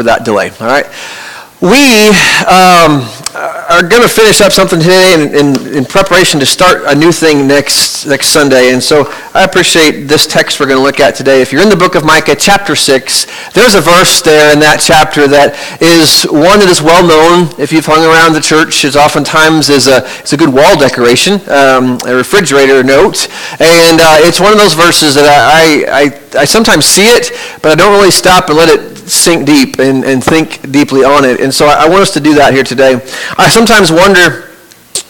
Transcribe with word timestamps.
for 0.00 0.04
that 0.04 0.24
delay. 0.24 0.48
All 0.48 0.66
right. 0.66 0.86
We 1.60 2.08
um, 2.48 3.04
are 3.68 3.84
going 3.84 4.00
to 4.00 4.08
finish 4.08 4.40
up 4.40 4.50
something 4.50 4.80
today 4.80 5.12
in, 5.12 5.34
in, 5.36 5.76
in, 5.76 5.84
preparation 5.84 6.40
to 6.40 6.46
start 6.46 6.84
a 6.86 6.94
new 6.94 7.12
thing 7.12 7.46
next, 7.46 8.06
next 8.06 8.28
Sunday. 8.28 8.72
And 8.72 8.82
so 8.82 9.12
I 9.34 9.44
appreciate 9.44 10.08
this 10.08 10.26
text 10.26 10.58
we're 10.58 10.72
going 10.72 10.78
to 10.78 10.82
look 10.82 11.00
at 11.00 11.14
today. 11.14 11.42
If 11.42 11.52
you're 11.52 11.60
in 11.60 11.68
the 11.68 11.76
book 11.76 11.96
of 11.96 12.04
Micah, 12.06 12.34
chapter 12.34 12.74
6, 12.74 13.52
there's 13.52 13.74
a 13.74 13.82
verse 13.82 14.22
there 14.22 14.54
in 14.54 14.58
that 14.60 14.80
chapter 14.80 15.28
that 15.28 15.52
is 15.82 16.24
one 16.24 16.60
that 16.60 16.70
is 16.70 16.80
well 16.80 17.04
known 17.04 17.52
if 17.60 17.72
you've 17.72 17.84
hung 17.84 18.08
around 18.08 18.32
the 18.32 18.40
church. 18.40 18.86
It's 18.86 18.96
oftentimes 18.96 19.68
is 19.68 19.86
a, 19.86 19.98
it's 20.20 20.32
a 20.32 20.38
good 20.38 20.52
wall 20.52 20.78
decoration, 20.80 21.34
um, 21.52 21.98
a 22.08 22.16
refrigerator 22.16 22.82
note. 22.82 23.28
And 23.60 24.00
uh, 24.00 24.24
it's 24.24 24.40
one 24.40 24.52
of 24.52 24.58
those 24.58 24.72
verses 24.72 25.14
that 25.14 25.28
I, 25.28 26.08
I, 26.08 26.40
I 26.40 26.44
sometimes 26.46 26.86
see 26.86 27.04
it, 27.04 27.36
but 27.60 27.72
I 27.72 27.74
don't 27.74 27.92
really 27.92 28.10
stop 28.10 28.48
and 28.48 28.56
let 28.56 28.70
it 28.70 28.89
sink 29.10 29.46
deep 29.46 29.78
and, 29.78 30.04
and 30.04 30.22
think 30.22 30.70
deeply 30.70 31.04
on 31.04 31.24
it. 31.24 31.40
And 31.40 31.52
so 31.52 31.66
I, 31.66 31.84
I 31.84 31.88
want 31.88 32.02
us 32.02 32.12
to 32.14 32.20
do 32.20 32.34
that 32.34 32.54
here 32.54 32.64
today. 32.64 32.94
I 33.36 33.48
sometimes 33.48 33.90
wonder 33.90 34.49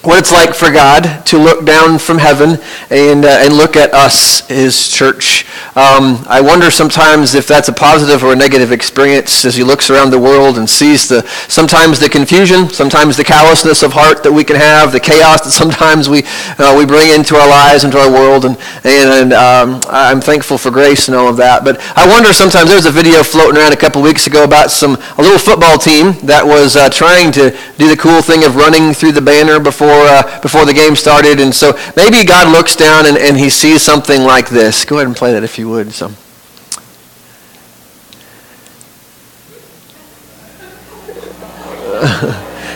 what 0.03 0.19
it's 0.19 0.33
like 0.33 0.55
for 0.55 0.73
God 0.73 1.27
to 1.27 1.37
look 1.37 1.67
down 1.67 1.99
from 1.99 2.17
heaven 2.17 2.59
and, 2.89 3.25
uh, 3.25 3.45
and 3.45 3.53
look 3.53 3.77
at 3.77 3.93
us, 3.93 4.47
his 4.49 4.89
church. 4.89 5.45
Um, 5.77 6.25
I 6.27 6.41
wonder 6.41 6.71
sometimes 6.71 7.35
if 7.35 7.47
that's 7.47 7.69
a 7.69 7.73
positive 7.73 8.25
or 8.25 8.33
a 8.33 8.37
negative 8.37 8.73
experience 8.73 9.45
as 9.45 9.57
he 9.57 9.63
looks 9.63 9.91
around 9.91 10.11
the 10.11 10.19
world 10.19 10.57
and 10.57 10.69
sees 10.69 11.07
the 11.09 11.27
sometimes 11.49 12.01
the 12.01 12.09
confusion, 12.09 12.71
sometimes 12.71 13.19
the 13.19 13.25
callousness 13.25 13.83
of 13.83 13.93
heart 13.93 14.23
that 14.23 14.33
we 14.33 14.43
can 14.43 14.57
have, 14.57 14.91
the 14.91 15.01
chaos 15.01 15.43
that 15.43 15.51
sometimes 15.63 16.09
we, 16.09 16.23
uh, 16.59 16.75
we 16.77 16.87
bring 16.87 17.13
into 17.13 17.37
our 17.37 17.49
lives, 17.49 17.85
into 17.85 17.99
our 17.99 18.11
world. 18.11 18.47
And, 18.47 18.57
and 18.85 19.33
um, 19.35 19.81
I'm 19.89 20.23
thankful 20.23 20.57
for 20.57 20.71
grace 20.71 21.09
and 21.09 21.17
all 21.17 21.29
of 21.29 21.37
that. 21.37 21.63
But 21.63 21.79
I 21.95 22.09
wonder 22.09 22.33
sometimes, 22.33 22.69
there 22.69 22.77
was 22.77 22.87
a 22.87 22.91
video 22.91 23.23
floating 23.23 23.61
around 23.61 23.75
a 23.75 23.77
couple 23.77 24.01
weeks 24.01 24.27
ago 24.27 24.45
about 24.45 24.71
some 24.71 24.97
a 25.19 25.23
little 25.23 25.39
football 25.39 25.77
team 25.77 26.13
that 26.25 26.45
was 26.45 26.77
uh, 26.77 26.89
trying 26.89 27.33
to 27.33 27.51
do 27.77 27.89
the 27.89 27.97
cool 27.97 28.23
thing 28.23 28.45
of 28.45 28.57
running 28.57 28.95
through 28.95 29.13
the 29.13 29.21
banner 29.21 29.61
before 29.61 29.90
before, 29.91 30.07
uh, 30.07 30.41
before 30.41 30.65
the 30.65 30.75
game 30.75 30.97
started. 30.97 31.41
And 31.41 31.55
so 31.55 31.79
maybe 31.97 32.25
God 32.25 32.53
looks 32.53 32.77
down 32.77 33.07
and, 33.07 33.19
and 33.19 33.37
he 33.37 33.51
sees 33.51 33.83
something 33.83 34.23
like 34.23 34.49
this. 34.49 34.85
Go 34.85 34.97
ahead 34.97 35.07
and 35.07 35.17
play 35.17 35.33
that 35.33 35.43
if 35.43 35.59
you 35.59 35.69
would. 35.69 35.93
So. 35.93 36.13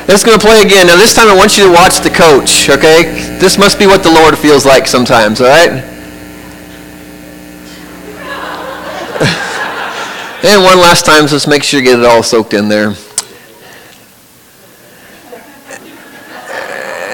It's 0.07 0.23
going 0.23 0.39
to 0.39 0.47
play 0.47 0.61
again. 0.61 0.87
Now, 0.87 0.97
this 0.97 1.15
time 1.15 1.29
I 1.29 1.35
want 1.35 1.57
you 1.57 1.67
to 1.67 1.73
watch 1.73 2.01
the 2.01 2.11
coach, 2.11 2.69
okay? 2.69 3.05
This 3.39 3.57
must 3.57 3.79
be 3.79 3.87
what 3.87 4.03
the 4.03 4.11
Lord 4.11 4.37
feels 4.37 4.67
like 4.67 4.87
sometimes, 4.87 5.41
all 5.41 5.47
right? 5.47 5.71
and 10.45 10.63
one 10.63 10.79
last 10.79 11.07
time, 11.07 11.27
so 11.27 11.37
let's 11.37 11.47
make 11.47 11.63
sure 11.63 11.81
you 11.81 11.87
get 11.87 11.99
it 11.99 12.05
all 12.05 12.23
soaked 12.23 12.53
in 12.53 12.69
there. 12.69 12.93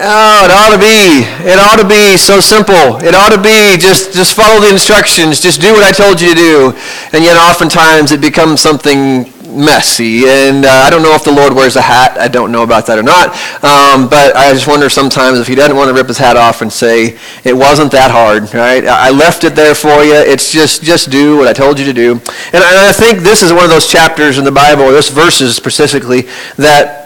Oh, 0.02 0.44
it 0.46 0.50
ought 0.50 0.72
to 0.72 0.80
be. 0.80 1.28
It 1.44 1.58
ought 1.58 1.76
to 1.76 1.86
be 1.86 2.16
so 2.16 2.40
simple. 2.40 2.96
It 3.04 3.14
ought 3.14 3.36
to 3.36 3.42
be 3.42 3.76
just, 3.76 4.14
just 4.14 4.34
follow 4.34 4.58
the 4.58 4.70
instructions. 4.70 5.40
Just 5.40 5.60
do 5.60 5.72
what 5.74 5.84
I 5.84 5.92
told 5.92 6.22
you 6.22 6.30
to 6.30 6.34
do. 6.34 6.72
And 7.12 7.22
yet 7.22 7.36
oftentimes 7.36 8.10
it 8.10 8.22
becomes 8.22 8.62
something 8.62 9.30
messy. 9.44 10.24
And 10.26 10.64
uh, 10.64 10.70
I 10.70 10.88
don't 10.88 11.02
know 11.02 11.14
if 11.14 11.24
the 11.24 11.32
Lord 11.32 11.52
wears 11.52 11.76
a 11.76 11.82
hat. 11.82 12.16
I 12.16 12.28
don't 12.28 12.50
know 12.50 12.62
about 12.62 12.86
that 12.86 12.98
or 12.98 13.02
not. 13.02 13.28
Um, 13.62 14.08
but 14.08 14.34
I 14.34 14.54
just 14.54 14.66
wonder 14.66 14.88
sometimes 14.88 15.38
if 15.38 15.46
he 15.46 15.54
doesn't 15.54 15.76
want 15.76 15.88
to 15.88 15.94
rip 15.94 16.06
his 16.06 16.16
hat 16.16 16.38
off 16.38 16.62
and 16.62 16.72
say, 16.72 17.18
it 17.44 17.52
wasn't 17.52 17.92
that 17.92 18.10
hard, 18.10 18.54
right? 18.54 18.86
I 18.86 19.10
left 19.10 19.44
it 19.44 19.54
there 19.54 19.74
for 19.74 20.02
you. 20.02 20.14
It's 20.14 20.50
just, 20.50 20.82
just 20.82 21.10
do 21.10 21.36
what 21.36 21.46
I 21.46 21.52
told 21.52 21.78
you 21.78 21.84
to 21.84 21.92
do. 21.92 22.12
And 22.12 22.64
I 22.64 22.92
think 22.92 23.18
this 23.18 23.42
is 23.42 23.52
one 23.52 23.64
of 23.64 23.70
those 23.70 23.86
chapters 23.86 24.38
in 24.38 24.44
the 24.44 24.52
Bible, 24.52 24.84
or 24.84 24.92
this 24.92 25.10
verses 25.10 25.56
specifically, 25.56 26.22
that 26.56 26.99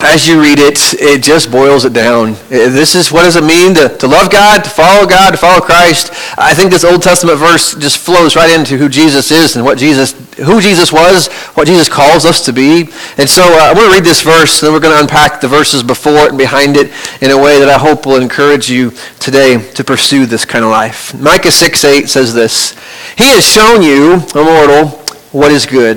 as 0.00 0.28
you 0.28 0.40
read 0.40 0.58
it, 0.58 0.78
it 1.00 1.22
just 1.22 1.50
boils 1.50 1.86
it 1.86 1.92
down. 1.94 2.34
This 2.48 2.94
is 2.94 3.10
what 3.10 3.22
does 3.22 3.36
it 3.36 3.44
mean 3.44 3.74
to, 3.74 3.88
to 3.96 4.06
love 4.06 4.30
God, 4.30 4.62
to 4.62 4.70
follow 4.70 5.06
God, 5.06 5.30
to 5.30 5.36
follow 5.38 5.60
Christ. 5.60 6.10
I 6.38 6.52
think 6.52 6.70
this 6.70 6.84
Old 6.84 7.02
Testament 7.02 7.38
verse 7.38 7.74
just 7.74 7.96
flows 7.98 8.36
right 8.36 8.50
into 8.50 8.76
who 8.76 8.90
Jesus 8.90 9.30
is 9.30 9.56
and 9.56 9.64
what 9.64 9.78
Jesus, 9.78 10.12
who 10.36 10.60
Jesus 10.60 10.92
was, 10.92 11.28
what 11.54 11.66
Jesus 11.66 11.88
calls 11.88 12.26
us 12.26 12.44
to 12.44 12.52
be. 12.52 12.88
And 13.16 13.28
so 13.28 13.42
uh, 13.42 13.68
I'm 13.68 13.74
going 13.74 13.88
to 13.88 13.94
read 13.94 14.04
this 14.04 14.20
verse, 14.20 14.60
and 14.60 14.66
then 14.66 14.74
we're 14.74 14.80
going 14.80 14.94
to 14.94 15.00
unpack 15.00 15.40
the 15.40 15.48
verses 15.48 15.82
before 15.82 16.26
it 16.26 16.28
and 16.28 16.38
behind 16.38 16.76
it 16.76 16.92
in 17.22 17.30
a 17.30 17.38
way 17.38 17.58
that 17.58 17.70
I 17.70 17.78
hope 17.78 18.04
will 18.04 18.20
encourage 18.20 18.70
you 18.70 18.92
today 19.18 19.58
to 19.72 19.82
pursue 19.82 20.26
this 20.26 20.44
kind 20.44 20.64
of 20.64 20.70
life. 20.70 21.18
Micah 21.18 21.50
6, 21.50 21.84
8 21.84 22.08
says 22.08 22.34
this, 22.34 22.72
He 23.16 23.30
has 23.30 23.46
shown 23.46 23.80
you, 23.80 24.20
O 24.34 24.44
mortal, 24.44 24.98
what 25.32 25.50
is 25.50 25.64
good. 25.64 25.96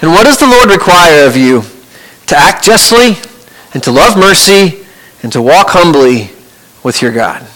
And 0.00 0.10
what 0.12 0.24
does 0.24 0.38
the 0.38 0.46
Lord 0.46 0.70
require 0.70 1.26
of 1.26 1.36
you? 1.36 1.62
to 2.26 2.36
act 2.36 2.64
justly 2.64 3.14
and 3.76 3.82
to 3.82 3.90
love 3.90 4.16
mercy 4.16 4.86
and 5.22 5.30
to 5.30 5.42
walk 5.42 5.66
humbly 5.68 6.30
with 6.82 7.02
your 7.02 7.12
God. 7.12 7.46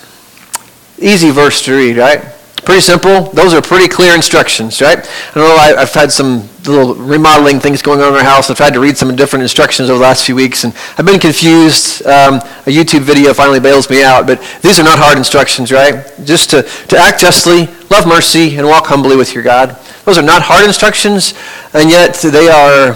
Easy 0.98 1.30
verse 1.30 1.64
to 1.64 1.74
read, 1.74 1.96
right? 1.96 2.20
Pretty 2.66 2.82
simple. 2.82 3.22
Those 3.30 3.54
are 3.54 3.62
pretty 3.62 3.88
clear 3.88 4.14
instructions, 4.14 4.82
right? 4.82 4.98
I 5.34 5.38
know 5.38 5.56
I, 5.56 5.80
have 5.80 5.94
had 5.94 6.12
some 6.12 6.46
little 6.66 6.94
remodeling 6.94 7.58
things 7.58 7.80
going 7.80 8.02
on 8.02 8.08
in 8.08 8.16
our 8.16 8.22
house. 8.22 8.50
I've 8.50 8.58
had 8.58 8.74
to 8.74 8.80
read 8.80 8.98
some 8.98 9.16
different 9.16 9.44
instructions 9.44 9.88
over 9.88 9.98
the 9.98 10.04
last 10.04 10.26
few 10.26 10.34
weeks, 10.36 10.64
and 10.64 10.74
I've 10.98 11.06
been 11.06 11.18
confused. 11.18 12.04
Um, 12.04 12.34
a 12.34 12.68
YouTube 12.68 13.00
video 13.00 13.32
finally 13.32 13.58
bails 13.58 13.88
me 13.88 14.04
out, 14.04 14.26
but 14.26 14.42
these 14.60 14.78
are 14.78 14.84
not 14.84 14.98
hard 14.98 15.16
instructions, 15.16 15.72
right? 15.72 16.04
Just 16.24 16.50
to, 16.50 16.64
to 16.88 16.98
act 16.98 17.22
justly, 17.22 17.66
love 17.88 18.06
mercy, 18.06 18.58
and 18.58 18.66
walk 18.66 18.88
humbly 18.88 19.16
with 19.16 19.32
your 19.32 19.42
God. 19.42 19.70
Those 20.04 20.18
are 20.18 20.22
not 20.22 20.42
hard 20.42 20.66
instructions, 20.66 21.32
and 21.72 21.88
yet 21.88 22.12
they 22.16 22.50
are 22.50 22.92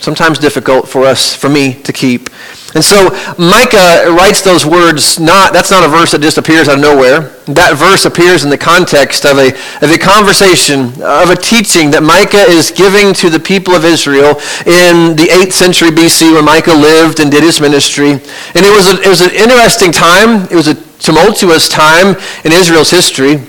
sometimes 0.00 0.38
difficult 0.38 0.88
for 0.88 1.04
us, 1.04 1.34
for 1.34 1.48
me, 1.48 1.74
to 1.82 1.92
keep. 1.92 2.30
And 2.74 2.84
so 2.84 3.10
Micah 3.38 4.12
writes 4.12 4.42
those 4.42 4.66
words 4.66 5.18
not, 5.18 5.52
that's 5.52 5.70
not 5.70 5.84
a 5.84 5.88
verse 5.88 6.12
that 6.12 6.20
just 6.20 6.36
appears 6.36 6.68
out 6.68 6.76
of 6.76 6.80
nowhere. 6.80 7.34
That 7.48 7.76
verse 7.76 8.04
appears 8.04 8.44
in 8.44 8.50
the 8.50 8.58
context 8.58 9.24
of 9.24 9.38
a, 9.38 9.48
of 9.80 9.90
a 9.90 9.98
conversation, 9.98 10.92
of 11.00 11.30
a 11.30 11.36
teaching 11.36 11.90
that 11.92 12.02
Micah 12.02 12.44
is 12.44 12.70
giving 12.70 13.14
to 13.14 13.30
the 13.30 13.40
people 13.40 13.74
of 13.74 13.84
Israel 13.84 14.36
in 14.68 15.16
the 15.16 15.32
8th 15.32 15.52
century 15.52 15.88
BC 15.88 16.34
when 16.34 16.44
Micah 16.44 16.76
lived 16.76 17.20
and 17.20 17.30
did 17.30 17.42
his 17.42 17.60
ministry. 17.60 18.12
And 18.12 18.62
it 18.62 18.70
was, 18.70 18.92
a, 18.92 19.00
it 19.00 19.08
was 19.08 19.22
an 19.22 19.32
interesting 19.32 19.90
time. 19.90 20.44
It 20.52 20.54
was 20.54 20.68
a 20.68 20.76
tumultuous 21.00 21.68
time 21.68 22.16
in 22.44 22.52
Israel's 22.52 22.90
history. 22.90 23.40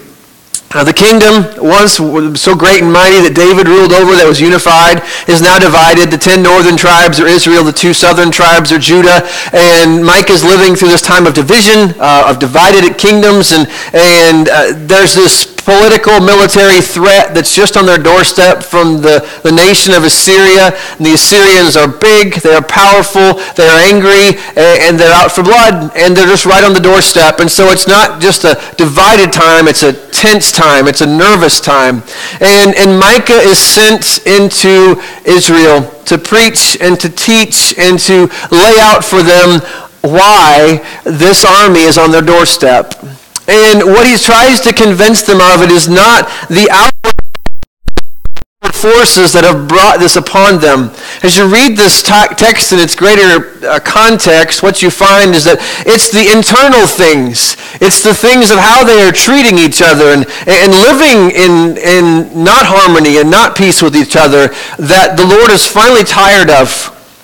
Uh, 0.72 0.84
the 0.84 0.94
kingdom 0.94 1.50
once 1.58 1.98
so 2.40 2.54
great 2.54 2.84
and 2.84 2.94
mighty 2.94 3.18
that 3.26 3.34
David 3.34 3.66
ruled 3.66 3.90
over 3.90 4.14
that 4.14 4.30
was 4.30 4.38
unified 4.38 5.02
is 5.26 5.42
now 5.42 5.58
divided. 5.58 6.14
The 6.14 6.22
ten 6.22 6.46
northern 6.46 6.78
tribes 6.78 7.20
are 7.20 7.26
Israel, 7.26 7.64
the 7.64 7.74
two 7.74 7.92
southern 7.92 8.30
tribes 8.30 8.72
are 8.72 8.78
Judah, 8.78 9.26
and 9.50 10.06
Micah 10.06 10.34
is 10.34 10.46
living 10.46 10.78
through 10.78 10.94
this 10.94 11.02
time 11.02 11.26
of 11.26 11.34
division, 11.34 11.98
uh, 11.98 12.30
of 12.30 12.38
divided 12.38 12.86
kingdoms, 13.02 13.50
and, 13.50 13.66
and 13.98 14.46
uh, 14.46 14.78
there's 14.86 15.18
this 15.18 15.50
political 15.70 16.20
military 16.20 16.82
threat 16.82 17.36
that's 17.36 17.54
just 17.54 17.78
on 17.78 17.86
their 17.86 18.02
doorstep 18.02 18.64
from 18.64 19.06
the, 19.06 19.22
the 19.44 19.52
nation 19.52 19.94
of 19.94 20.04
Assyria. 20.04 20.74
The 20.98 21.14
Assyrians 21.14 21.78
are 21.78 21.88
big, 21.88 22.42
they 22.42 22.56
are 22.56 22.66
powerful, 22.66 23.38
they 23.54 23.70
are 23.70 23.78
angry, 23.86 24.42
and 24.58 24.98
they're 24.98 25.14
out 25.14 25.32
for 25.32 25.44
blood, 25.44 25.94
and 25.96 26.18
they're 26.18 26.26
just 26.26 26.48
right 26.48 26.64
on 26.64 26.74
the 26.74 26.80
doorstep. 26.80 27.40
And 27.40 27.52
so 27.52 27.70
it's 27.70 27.88
not 27.88 28.20
just 28.20 28.46
a 28.46 28.58
divided 28.78 29.32
time, 29.32 29.68
it's 29.68 29.84
a 29.84 29.94
tense 30.10 30.52
time, 30.52 30.88
it's 30.88 31.02
a 31.02 31.06
nervous 31.06 31.62
time. 31.62 32.02
And, 32.42 32.74
and 32.74 32.98
Micah 32.98 33.38
is 33.38 33.60
sent 33.60 34.26
into 34.26 34.98
Israel 35.24 35.86
to 36.06 36.18
preach 36.18 36.82
and 36.82 37.00
to 37.00 37.10
teach 37.10 37.78
and 37.78 38.00
to 38.10 38.26
lay 38.50 38.76
out 38.82 39.06
for 39.06 39.22
them 39.22 39.62
why 40.02 40.82
this 41.04 41.46
army 41.46 41.82
is 41.82 42.00
on 42.00 42.10
their 42.10 42.24
doorstep. 42.24 43.19
And 43.50 43.82
what 43.82 44.06
he 44.06 44.16
tries 44.16 44.62
to 44.62 44.74
convince 44.74 45.24
them 45.24 45.42
of 45.42 45.64
it 45.64 45.72
is 45.72 45.90
not 45.90 46.30
the 46.50 46.70
outward 46.70 47.00
forces 48.80 49.34
that 49.34 49.44
have 49.44 49.68
brought 49.68 50.00
this 50.00 50.16
upon 50.16 50.62
them. 50.62 50.94
As 51.26 51.36
you 51.36 51.50
read 51.50 51.76
this 51.76 52.04
text 52.06 52.72
in 52.72 52.80
its 52.80 52.96
greater 52.96 53.58
uh, 53.66 53.80
context, 53.82 54.62
what 54.62 54.82
you 54.82 54.92
find 54.94 55.34
is 55.34 55.44
that 55.50 55.58
it's 55.84 56.14
the 56.14 56.30
internal 56.30 56.86
things. 56.86 57.58
It's 57.82 58.06
the 58.06 58.14
things 58.14 58.52
of 58.52 58.62
how 58.62 58.86
they 58.86 59.02
are 59.02 59.12
treating 59.12 59.58
each 59.58 59.82
other 59.82 60.14
and, 60.14 60.30
and 60.46 60.70
living 60.86 61.34
in, 61.34 61.76
in 61.82 62.06
not 62.38 62.70
harmony 62.70 63.18
and 63.18 63.32
not 63.32 63.58
peace 63.58 63.82
with 63.82 63.98
each 63.98 64.16
other 64.16 64.54
that 64.78 65.18
the 65.18 65.26
Lord 65.26 65.50
is 65.50 65.66
finally 65.66 66.06
tired 66.06 66.54
of. 66.54 66.70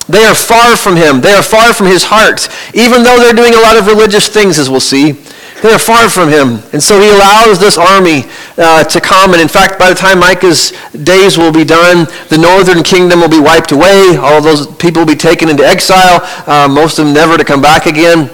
They 0.10 0.26
are 0.26 0.36
far 0.36 0.76
from 0.76 0.98
him. 0.98 1.22
They 1.22 1.34
are 1.34 1.46
far 1.46 1.74
from 1.74 1.88
his 1.88 2.04
heart, 2.04 2.50
even 2.74 3.04
though 3.04 3.18
they're 3.18 3.38
doing 3.38 3.54
a 3.54 3.62
lot 3.62 3.78
of 3.78 3.88
religious 3.88 4.28
things, 4.28 4.60
as 4.60 4.70
we'll 4.70 4.84
see. 4.84 5.22
They 5.66 5.74
are 5.74 5.80
far 5.80 6.08
from 6.10 6.30
him. 6.30 6.62
And 6.74 6.84
so 6.84 7.02
he 7.02 7.10
allows 7.10 7.60
this 7.60 7.76
army 7.76 8.26
uh, 8.56 8.84
to 8.84 9.02
come. 9.02 9.34
And 9.34 9.42
in 9.42 9.48
fact, 9.48 9.80
by 9.80 9.90
the 9.90 9.96
time 9.96 10.20
Micah's 10.20 10.74
days 10.94 11.40
will 11.40 11.52
be 11.52 11.64
done, 11.64 12.06
the 12.30 12.38
northern 12.38 12.84
kingdom 12.84 13.22
will 13.22 13.30
be 13.30 13.40
wiped 13.40 13.72
away. 13.72 14.16
All 14.16 14.44
those 14.44 14.68
people 14.76 15.02
will 15.02 15.08
be 15.08 15.16
taken 15.16 15.50
into 15.50 15.66
exile, 15.66 16.22
uh, 16.46 16.68
most 16.68 17.00
of 17.00 17.06
them 17.06 17.16
never 17.16 17.36
to 17.36 17.44
come 17.44 17.64
back 17.64 17.88
again. 17.88 18.30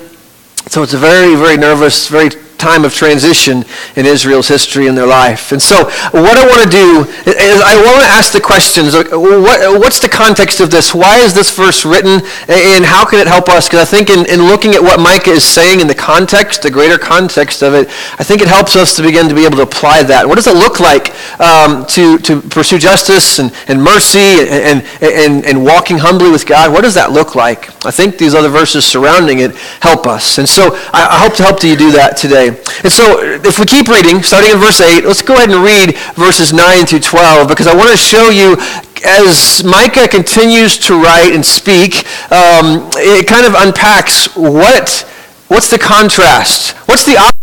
So 0.67 0.83
it's 0.83 0.93
a 0.93 0.97
very, 0.97 1.35
very 1.35 1.55
nervous, 1.55 2.09
very 2.09 2.31
time 2.61 2.85
of 2.85 2.93
transition 2.93 3.65
in 3.95 4.05
Israel's 4.05 4.47
history 4.47 4.85
and 4.87 4.95
their 4.95 5.07
life. 5.07 5.51
And 5.51 5.61
so 5.61 5.85
what 6.13 6.37
I 6.37 6.45
want 6.45 6.61
to 6.63 6.69
do 6.69 7.09
is 7.25 7.57
I 7.59 7.75
want 7.81 8.05
to 8.05 8.11
ask 8.13 8.31
the 8.31 8.39
questions. 8.39 8.93
What, 8.93 9.81
what's 9.81 9.99
the 9.99 10.09
context 10.09 10.59
of 10.59 10.69
this? 10.69 10.93
Why 10.93 11.17
is 11.17 11.33
this 11.33 11.49
verse 11.49 11.83
written? 11.83 12.21
And 12.47 12.85
how 12.85 13.03
can 13.03 13.19
it 13.19 13.27
help 13.27 13.49
us? 13.49 13.67
Because 13.67 13.81
I 13.81 13.89
think 13.89 14.09
in, 14.09 14.29
in 14.29 14.45
looking 14.45 14.75
at 14.75 14.81
what 14.81 14.99
Micah 14.99 15.31
is 15.31 15.43
saying 15.43 15.79
in 15.79 15.87
the 15.87 15.95
context, 15.95 16.61
the 16.61 16.69
greater 16.69 16.99
context 16.99 17.63
of 17.63 17.73
it, 17.73 17.89
I 18.21 18.23
think 18.23 18.41
it 18.41 18.47
helps 18.47 18.75
us 18.75 18.95
to 18.97 19.01
begin 19.01 19.27
to 19.27 19.35
be 19.35 19.45
able 19.45 19.57
to 19.57 19.63
apply 19.63 20.03
that. 20.03 20.27
What 20.27 20.35
does 20.35 20.47
it 20.47 20.55
look 20.55 20.79
like 20.79 21.09
um, 21.41 21.85
to, 21.87 22.19
to 22.19 22.41
pursue 22.41 22.77
justice 22.77 23.39
and, 23.39 23.51
and 23.67 23.81
mercy 23.81 24.45
and, 24.45 24.85
and, 25.01 25.45
and 25.45 25.65
walking 25.65 25.97
humbly 25.97 26.29
with 26.29 26.45
God? 26.45 26.71
What 26.71 26.81
does 26.81 26.93
that 26.93 27.11
look 27.11 27.33
like? 27.33 27.70
I 27.83 27.89
think 27.89 28.17
these 28.17 28.35
other 28.35 28.49
verses 28.49 28.85
surrounding 28.85 29.39
it 29.39 29.55
help 29.81 30.05
us. 30.05 30.37
And 30.37 30.47
so 30.47 30.75
I, 30.93 31.17
I 31.17 31.19
hope 31.19 31.33
to 31.37 31.43
help 31.43 31.63
you 31.63 31.75
do 31.75 31.91
that 31.93 32.15
today. 32.15 32.49
And 32.83 32.91
so 32.93 33.19
if 33.41 33.57
we 33.57 33.65
keep 33.65 33.87
reading, 33.87 34.21
starting 34.21 34.51
in 34.51 34.57
verse 34.57 34.81
8, 34.81 35.03
let's 35.03 35.23
go 35.23 35.33
ahead 35.33 35.49
and 35.49 35.63
read 35.63 35.97
verses 36.13 36.53
9 36.53 36.85
through 36.85 36.99
12 36.99 37.47
because 37.47 37.65
I 37.65 37.75
want 37.75 37.89
to 37.89 37.97
show 37.97 38.29
you 38.29 38.55
as 39.03 39.63
Micah 39.63 40.07
continues 40.07 40.77
to 40.77 41.01
write 41.01 41.33
and 41.33 41.43
speak, 41.43 42.05
um, 42.31 42.85
it 43.01 43.25
kind 43.25 43.47
of 43.47 43.53
unpacks 43.57 44.35
what, 44.35 45.01
what's 45.47 45.71
the 45.71 45.79
contrast? 45.79 46.77
What's 46.87 47.05
the 47.05 47.17
opposite 47.17 47.40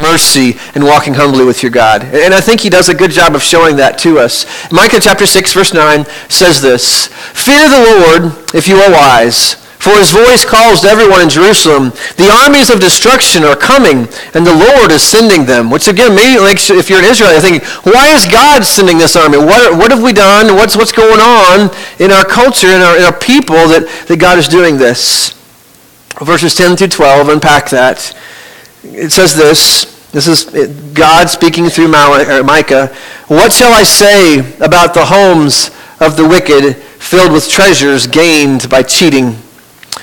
mercy 0.00 0.56
and 0.74 0.84
walking 0.84 1.14
humbly 1.14 1.44
with 1.44 1.62
your 1.62 1.72
God. 1.72 2.02
And 2.02 2.32
I 2.32 2.40
think 2.40 2.60
he 2.60 2.70
does 2.70 2.88
a 2.88 2.94
good 2.94 3.10
job 3.10 3.34
of 3.34 3.42
showing 3.42 3.76
that 3.76 3.98
to 4.00 4.18
us. 4.18 4.46
Micah 4.70 5.00
chapter 5.00 5.26
6 5.26 5.52
verse 5.52 5.74
9 5.74 6.04
says 6.28 6.62
this, 6.62 7.08
Fear 7.34 7.68
the 7.68 7.82
Lord 7.82 8.54
if 8.54 8.68
you 8.68 8.76
are 8.76 8.92
wise, 8.92 9.54
for 9.78 9.90
his 9.98 10.10
voice 10.10 10.44
calls 10.44 10.82
to 10.82 10.88
everyone 10.88 11.22
in 11.22 11.28
Jerusalem. 11.28 11.90
The 12.16 12.30
armies 12.44 12.70
of 12.70 12.80
destruction 12.80 13.42
are 13.42 13.54
coming, 13.54 14.06
and 14.34 14.46
the 14.46 14.54
Lord 14.54 14.90
is 14.90 15.02
sending 15.02 15.46
them. 15.46 15.70
Which 15.70 15.86
again, 15.86 16.14
maybe 16.14 16.38
like 16.38 16.58
if 16.58 16.90
you're 16.90 16.98
in 16.98 17.04
Israel, 17.04 17.32
you're 17.32 17.40
thinking, 17.40 17.66
why 17.82 18.08
is 18.14 18.26
God 18.26 18.64
sending 18.64 18.98
this 18.98 19.14
army? 19.14 19.38
What, 19.38 19.78
what 19.78 19.90
have 19.90 20.02
we 20.02 20.12
done? 20.12 20.54
What's, 20.56 20.76
what's 20.76 20.92
going 20.92 21.20
on 21.20 21.70
in 21.98 22.10
our 22.10 22.24
culture, 22.24 22.68
in 22.68 22.82
our, 22.82 22.98
in 22.98 23.04
our 23.04 23.16
people 23.18 23.66
that, 23.70 23.86
that 24.08 24.18
God 24.18 24.38
is 24.38 24.48
doing 24.48 24.78
this? 24.78 25.34
Verses 26.22 26.54
10 26.54 26.76
through 26.76 26.88
12 26.88 27.28
unpack 27.28 27.70
that. 27.70 28.14
It 28.94 29.10
says 29.10 29.36
this, 29.36 30.10
this 30.10 30.26
is 30.26 30.44
God 30.92 31.28
speaking 31.28 31.68
through 31.68 31.92
uh, 31.94 32.42
Micah. 32.44 32.88
What 33.28 33.52
shall 33.52 33.72
I 33.72 33.82
say 33.82 34.38
about 34.58 34.94
the 34.94 35.04
homes 35.04 35.70
of 36.00 36.16
the 36.16 36.26
wicked 36.26 36.76
filled 36.76 37.32
with 37.32 37.48
treasures 37.48 38.06
gained 38.06 38.68
by 38.68 38.82
cheating? 38.82 39.36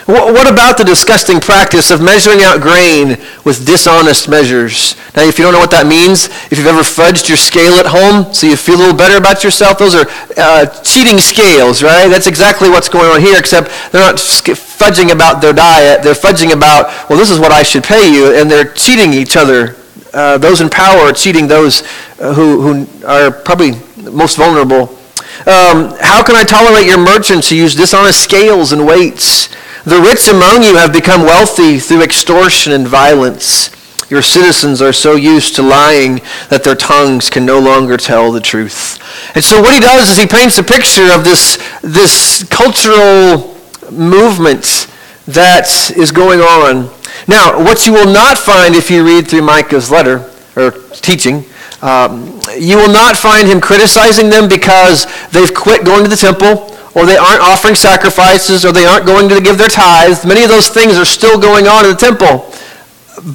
What 0.06 0.52
about 0.52 0.78
the 0.78 0.84
disgusting 0.84 1.40
practice 1.40 1.90
of 1.90 2.00
measuring 2.00 2.44
out 2.44 2.62
grain 2.62 3.18
with 3.44 3.66
dishonest 3.66 4.30
measures? 4.30 4.96
Now, 5.16 5.24
if 5.24 5.40
you 5.40 5.46
don't 5.46 5.54
know 5.54 5.60
what 5.60 5.72
that 5.72 5.88
means, 5.88 6.28
if 6.52 6.60
you've 6.60 6.68
ever 6.68 6.86
fudged 6.86 7.28
your 7.28 7.38
scale 7.38 7.74
at 7.82 7.88
home 7.88 8.32
so 8.32 8.46
you 8.46 8.56
feel 8.56 8.76
a 8.76 8.82
little 8.86 8.96
better 8.96 9.18
about 9.18 9.44
yourself, 9.44 9.80
those 9.80 9.96
are 9.96 10.06
uh, 10.38 10.68
cheating 10.84 11.18
scales, 11.18 11.82
right? 11.82 12.08
That's 12.08 12.28
exactly 12.28 12.70
what's 12.70 12.88
going 12.88 13.10
on 13.10 13.20
here, 13.20 13.40
except 13.40 13.72
they're 13.92 14.06
not 14.06 14.18
fudging 14.18 15.12
about 15.12 15.42
their 15.42 15.54
diet. 15.54 16.04
They're 16.04 16.14
fudging 16.14 16.54
about, 16.54 17.10
well, 17.10 17.18
this 17.18 17.32
is 17.32 17.40
what 17.40 17.52
I 17.52 17.64
should 17.64 17.84
pay 17.84 18.14
you, 18.14 18.36
and 18.36 18.50
they're 18.50 18.74
cheating 18.74 19.12
each 19.12 19.36
other 19.36 19.76
uh, 20.16 20.38
those 20.38 20.62
in 20.62 20.70
power 20.70 21.02
are 21.02 21.12
cheating 21.12 21.46
those 21.46 21.84
uh, 22.20 22.34
who, 22.34 22.62
who 22.62 23.06
are 23.06 23.30
probably 23.30 23.72
most 24.10 24.38
vulnerable. 24.38 24.98
Um, 25.46 25.94
how 26.00 26.24
can 26.24 26.36
I 26.36 26.44
tolerate 26.48 26.88
your 26.88 26.98
merchants 26.98 27.50
who 27.50 27.58
use 27.58 27.76
dishonest 27.76 28.24
scales 28.24 28.72
and 28.72 28.88
weights? 28.88 29.50
The 29.86 30.02
rich 30.02 30.28
among 30.28 30.64
you 30.64 30.78
have 30.78 30.92
become 30.92 31.22
wealthy 31.22 31.78
through 31.78 32.02
extortion 32.02 32.74
and 32.74 32.88
violence. 32.88 33.70
Your 34.10 34.24
citizens 34.24 34.82
are 34.82 34.94
so 34.94 35.16
used 35.16 35.56
to 35.56 35.62
lying 35.62 36.22
that 36.50 36.64
their 36.64 36.76
tongues 36.76 37.30
can 37.30 37.46
no 37.46 37.60
longer 37.60 37.96
tell 37.96 38.32
the 38.32 38.42
truth. 38.42 39.00
And 39.36 39.44
so 39.44 39.62
what 39.62 39.76
he 39.76 39.80
does 39.80 40.10
is 40.10 40.18
he 40.18 40.26
paints 40.26 40.58
a 40.58 40.64
picture 40.64 41.12
of 41.14 41.24
this, 41.24 41.58
this 41.82 42.44
cultural 42.50 43.56
movement 43.92 44.88
that 45.28 45.92
is 45.96 46.12
going 46.12 46.40
on. 46.40 46.90
Now, 47.28 47.64
what 47.64 47.86
you 47.86 47.94
will 47.94 48.12
not 48.12 48.40
find 48.40 48.76
if 48.76 48.90
you 48.90 49.06
read 49.06 49.28
through 49.28 49.42
Micah's 49.42 49.92
letter, 49.92 50.32
or 50.56 50.72
teaching, 51.02 51.46
um, 51.82 52.40
you 52.58 52.78
will 52.78 52.92
not 52.92 53.16
find 53.16 53.48
him 53.48 53.62
criticizing 53.62 54.30
them 54.30 54.50
because 54.50 55.06
they've 55.30 55.54
quit 55.54 55.86
going 55.86 56.04
to 56.04 56.10
the 56.10 56.16
temple, 56.16 56.75
or 56.96 57.06
they 57.06 57.18
aren't 57.18 57.42
offering 57.42 57.76
sacrifices, 57.76 58.66
or 58.66 58.72
they 58.72 58.86
aren't 58.86 59.06
going 59.06 59.30
to 59.30 59.42
give 59.42 59.58
their 59.58 59.70
tithes. 59.70 60.26
Many 60.26 60.44
of 60.44 60.50
those 60.50 60.70
things 60.70 60.98
are 60.98 61.06
still 61.06 61.40
going 61.40 61.68
on 61.68 61.86
in 61.86 61.92
the 61.92 61.98
temple. 61.98 62.50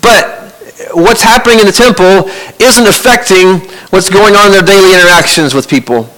But 0.01 0.41
what's 0.93 1.23
happening 1.23 1.61
in 1.61 1.67
the 1.67 1.73
temple 1.73 2.31
isn't 2.59 2.87
affecting 2.87 3.61
what's 3.91 4.09
going 4.09 4.35
on 4.35 4.47
in 4.47 4.53
their 4.53 4.63
daily 4.63 4.95
interactions 4.95 5.55
with 5.55 5.69
people. 5.69 6.09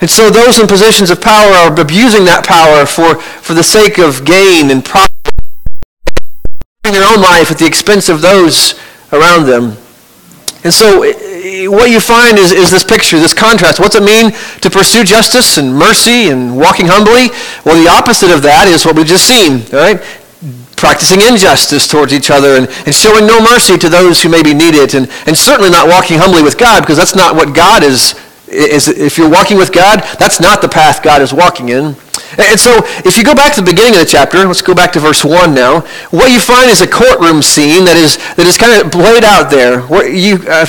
And 0.00 0.10
so 0.10 0.30
those 0.30 0.58
in 0.58 0.66
positions 0.66 1.10
of 1.10 1.20
power 1.20 1.52
are 1.52 1.80
abusing 1.80 2.24
that 2.26 2.46
power 2.46 2.86
for, 2.86 3.20
for 3.20 3.54
the 3.54 3.62
sake 3.62 3.98
of 3.98 4.24
gain 4.24 4.70
and 4.70 4.84
profit 4.84 5.10
their 6.84 7.04
own 7.04 7.22
life 7.22 7.50
at 7.50 7.58
the 7.58 7.66
expense 7.66 8.08
of 8.08 8.20
those 8.20 8.78
around 9.12 9.46
them. 9.46 9.76
And 10.62 10.72
so 10.72 11.02
what 11.44 11.90
you 11.90 12.00
find 12.00 12.38
is, 12.38 12.52
is 12.52 12.70
this 12.70 12.84
picture, 12.84 13.18
this 13.18 13.34
contrast. 13.34 13.78
What's 13.78 13.96
it 13.96 14.02
mean 14.02 14.32
to 14.62 14.70
pursue 14.70 15.04
justice 15.04 15.58
and 15.58 15.76
mercy 15.76 16.28
and 16.30 16.56
walking 16.56 16.86
humbly? 16.86 17.28
Well, 17.66 17.76
the 17.76 17.90
opposite 17.90 18.30
of 18.30 18.40
that 18.42 18.66
is 18.66 18.86
what 18.86 18.96
we've 18.96 19.06
just 19.06 19.28
seen, 19.28 19.60
right? 19.68 20.00
Practicing 20.76 21.20
injustice 21.20 21.86
towards 21.86 22.14
each 22.14 22.30
other 22.30 22.56
and, 22.56 22.68
and 22.86 22.94
showing 22.94 23.26
no 23.26 23.40
mercy 23.40 23.76
to 23.76 23.90
those 23.90 24.22
who 24.22 24.30
maybe 24.30 24.54
need 24.54 24.74
it 24.74 24.94
and, 24.94 25.10
and 25.26 25.36
certainly 25.36 25.68
not 25.68 25.86
walking 25.86 26.16
humbly 26.18 26.42
with 26.42 26.56
God 26.56 26.80
because 26.80 26.96
that's 26.96 27.14
not 27.14 27.36
what 27.36 27.54
God 27.54 27.82
is, 27.82 28.14
is. 28.48 28.88
If 28.88 29.18
you're 29.18 29.30
walking 29.30 29.58
with 29.58 29.72
God, 29.72 30.00
that's 30.18 30.40
not 30.40 30.62
the 30.62 30.68
path 30.68 31.02
God 31.02 31.20
is 31.20 31.34
walking 31.34 31.68
in. 31.68 31.94
And 32.38 32.58
so 32.58 32.82
if 33.04 33.16
you 33.16 33.24
go 33.24 33.34
back 33.34 33.54
to 33.54 33.60
the 33.60 33.70
beginning 33.70 33.94
of 33.94 34.00
the 34.00 34.06
chapter, 34.06 34.38
let's 34.44 34.62
go 34.62 34.74
back 34.74 34.92
to 34.92 35.00
verse 35.00 35.24
1 35.24 35.54
now, 35.54 35.80
what 36.10 36.30
you 36.30 36.40
find 36.40 36.70
is 36.70 36.80
a 36.80 36.86
courtroom 36.86 37.42
scene 37.42 37.84
that 37.84 37.96
is, 37.96 38.16
that 38.36 38.46
is 38.46 38.58
kind 38.58 38.80
of 38.80 38.90
played 38.90 39.24
out 39.24 39.50
there. 39.50 39.82
Where 39.82 40.08
you, 40.08 40.38
uh, 40.48 40.66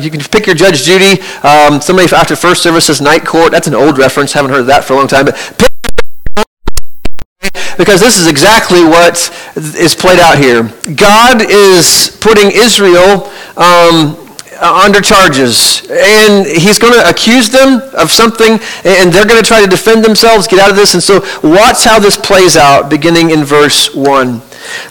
you 0.00 0.10
can 0.10 0.20
pick 0.20 0.46
your 0.46 0.54
Judge 0.54 0.84
Judy. 0.84 1.20
Um, 1.42 1.80
somebody 1.80 2.12
after 2.14 2.36
first 2.36 2.62
service 2.62 2.86
says 2.86 3.00
night 3.00 3.24
court. 3.24 3.52
That's 3.52 3.66
an 3.66 3.74
old 3.74 3.98
reference. 3.98 4.32
Haven't 4.32 4.50
heard 4.50 4.64
that 4.64 4.84
for 4.84 4.94
a 4.94 4.96
long 4.96 5.08
time. 5.08 5.26
But 5.26 5.72
because 7.76 8.00
this 8.00 8.18
is 8.18 8.28
exactly 8.28 8.84
what 8.84 9.16
is 9.56 9.94
played 9.94 10.20
out 10.20 10.38
here. 10.38 10.62
God 10.94 11.42
is 11.42 12.16
putting 12.20 12.50
Israel 12.52 13.30
um, 13.56 14.16
Uh, 14.62 14.82
under 14.84 15.00
charges. 15.00 15.82
And 15.90 16.46
he's 16.46 16.78
going 16.78 16.94
to 16.94 17.10
accuse 17.10 17.50
them 17.50 17.82
of 17.98 18.12
something, 18.12 18.60
and 18.84 19.12
they're 19.12 19.26
going 19.26 19.42
to 19.42 19.46
try 19.46 19.60
to 19.60 19.66
defend 19.66 20.04
themselves, 20.04 20.46
get 20.46 20.60
out 20.60 20.70
of 20.70 20.76
this. 20.76 20.94
And 20.94 21.02
so 21.02 21.18
watch 21.42 21.82
how 21.82 21.98
this 21.98 22.16
plays 22.16 22.56
out, 22.56 22.88
beginning 22.88 23.30
in 23.30 23.42
verse 23.42 23.92
1. 23.92 24.40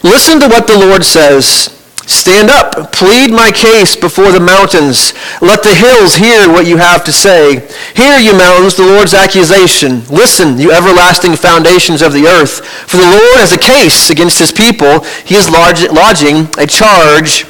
Listen 0.02 0.38
to 0.40 0.48
what 0.48 0.66
the 0.66 0.76
Lord 0.76 1.02
says. 1.02 1.72
Stand 2.04 2.50
up, 2.50 2.92
plead 2.92 3.30
my 3.30 3.50
case 3.50 3.96
before 3.96 4.30
the 4.30 4.40
mountains. 4.40 5.14
Let 5.40 5.62
the 5.62 5.74
hills 5.74 6.16
hear 6.16 6.50
what 6.50 6.66
you 6.66 6.76
have 6.76 7.02
to 7.04 7.12
say. 7.12 7.66
Hear, 7.96 8.18
you 8.18 8.36
mountains, 8.36 8.74
the 8.74 8.84
Lord's 8.84 9.14
accusation. 9.14 10.04
Listen, 10.10 10.58
you 10.58 10.70
everlasting 10.70 11.34
foundations 11.36 12.02
of 12.02 12.12
the 12.12 12.26
earth. 12.26 12.62
For 12.66 12.98
the 12.98 13.08
Lord 13.08 13.40
has 13.40 13.54
a 13.54 13.58
case 13.58 14.10
against 14.10 14.38
his 14.38 14.52
people. 14.52 15.00
He 15.24 15.34
is 15.34 15.48
lodging 15.48 16.48
a 16.58 16.66
charge 16.66 17.46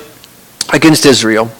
against 0.72 1.04
Israel. 1.04 1.50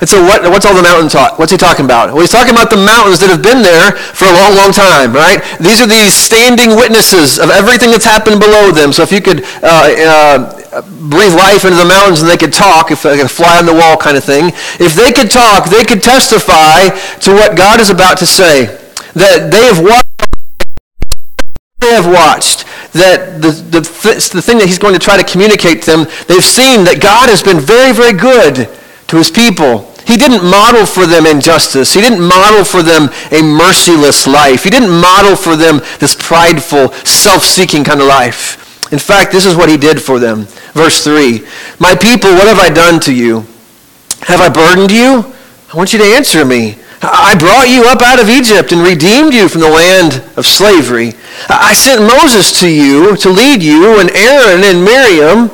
And 0.00 0.08
so 0.08 0.20
what, 0.22 0.42
what's 0.52 0.66
all 0.66 0.76
the 0.76 0.82
mountain 0.84 1.08
talk? 1.08 1.38
What's 1.38 1.52
he 1.52 1.56
talking 1.56 1.84
about? 1.84 2.12
Well, 2.12 2.20
he's 2.20 2.30
talking 2.30 2.52
about 2.52 2.68
the 2.68 2.76
mountains 2.76 3.20
that 3.24 3.32
have 3.32 3.40
been 3.40 3.64
there 3.64 3.96
for 4.12 4.28
a 4.28 4.34
long, 4.36 4.52
long 4.52 4.68
time, 4.68 5.16
right? 5.16 5.40
These 5.56 5.80
are 5.80 5.88
these 5.88 6.12
standing 6.12 6.76
witnesses 6.76 7.40
of 7.40 7.48
everything 7.48 7.90
that's 7.90 8.04
happened 8.04 8.36
below 8.36 8.68
them. 8.70 8.92
So 8.92 9.00
if 9.02 9.10
you 9.10 9.24
could 9.24 9.40
uh, 9.64 9.88
uh, 9.96 10.82
breathe 11.08 11.32
life 11.32 11.64
into 11.64 11.80
the 11.80 11.88
mountains 11.88 12.20
and 12.20 12.28
they 12.28 12.36
could 12.36 12.52
talk, 12.52 12.92
if 12.92 13.08
they 13.08 13.16
could 13.16 13.32
fly 13.32 13.56
on 13.56 13.64
the 13.64 13.72
wall 13.72 13.96
kind 13.96 14.20
of 14.20 14.24
thing, 14.24 14.52
if 14.76 14.92
they 14.92 15.16
could 15.16 15.32
talk, 15.32 15.72
they 15.72 15.84
could 15.84 16.04
testify 16.04 16.92
to 17.24 17.32
what 17.32 17.56
God 17.56 17.80
is 17.80 17.88
about 17.88 18.20
to 18.20 18.26
say. 18.26 18.68
That 19.16 19.48
they 19.48 19.64
have 19.64 19.80
watched 19.80 20.04
they 21.80 21.92
have 21.92 22.06
watched 22.06 22.64
that 22.92 23.40
the, 23.40 23.52
the, 23.52 23.80
the 24.32 24.42
thing 24.42 24.58
that 24.58 24.66
he's 24.66 24.78
going 24.78 24.94
to 24.94 24.98
try 24.98 25.16
to 25.16 25.24
communicate 25.24 25.82
to 25.82 25.90
them, 25.92 26.00
they've 26.26 26.44
seen 26.44 26.84
that 26.84 27.00
God 27.00 27.28
has 27.28 27.42
been 27.42 27.60
very, 27.60 27.92
very 27.92 28.12
good 28.12 28.68
to 29.08 29.16
his 29.16 29.30
people. 29.30 29.92
He 30.06 30.16
didn't 30.16 30.48
model 30.48 30.86
for 30.86 31.06
them 31.06 31.26
injustice. 31.26 31.92
He 31.92 32.00
didn't 32.00 32.26
model 32.26 32.64
for 32.64 32.82
them 32.82 33.10
a 33.32 33.42
merciless 33.42 34.26
life. 34.26 34.62
He 34.62 34.70
didn't 34.70 34.90
model 34.90 35.34
for 35.34 35.56
them 35.56 35.80
this 35.98 36.14
prideful, 36.14 36.92
self-seeking 37.04 37.82
kind 37.82 38.00
of 38.00 38.06
life. 38.06 38.62
In 38.92 39.00
fact, 39.00 39.32
this 39.32 39.44
is 39.44 39.56
what 39.56 39.68
he 39.68 39.76
did 39.76 40.00
for 40.00 40.20
them. 40.20 40.46
Verse 40.74 41.02
3, 41.02 41.44
My 41.80 41.96
people, 41.96 42.30
what 42.30 42.46
have 42.46 42.60
I 42.60 42.70
done 42.70 43.00
to 43.00 43.14
you? 43.14 43.40
Have 44.22 44.40
I 44.40 44.48
burdened 44.48 44.92
you? 44.92 45.32
I 45.72 45.76
want 45.76 45.92
you 45.92 45.98
to 45.98 46.04
answer 46.04 46.44
me. 46.44 46.76
I 47.02 47.36
brought 47.38 47.68
you 47.68 47.84
up 47.84 48.00
out 48.00 48.20
of 48.20 48.28
Egypt 48.28 48.72
and 48.72 48.80
redeemed 48.82 49.34
you 49.34 49.48
from 49.48 49.60
the 49.60 49.68
land 49.68 50.22
of 50.36 50.46
slavery. 50.46 51.12
I 51.48 51.74
sent 51.74 52.00
Moses 52.00 52.58
to 52.60 52.68
you 52.68 53.16
to 53.16 53.28
lead 53.28 53.62
you 53.62 54.00
and 54.00 54.10
Aaron 54.10 54.64
and 54.64 54.84
Miriam 54.84 55.50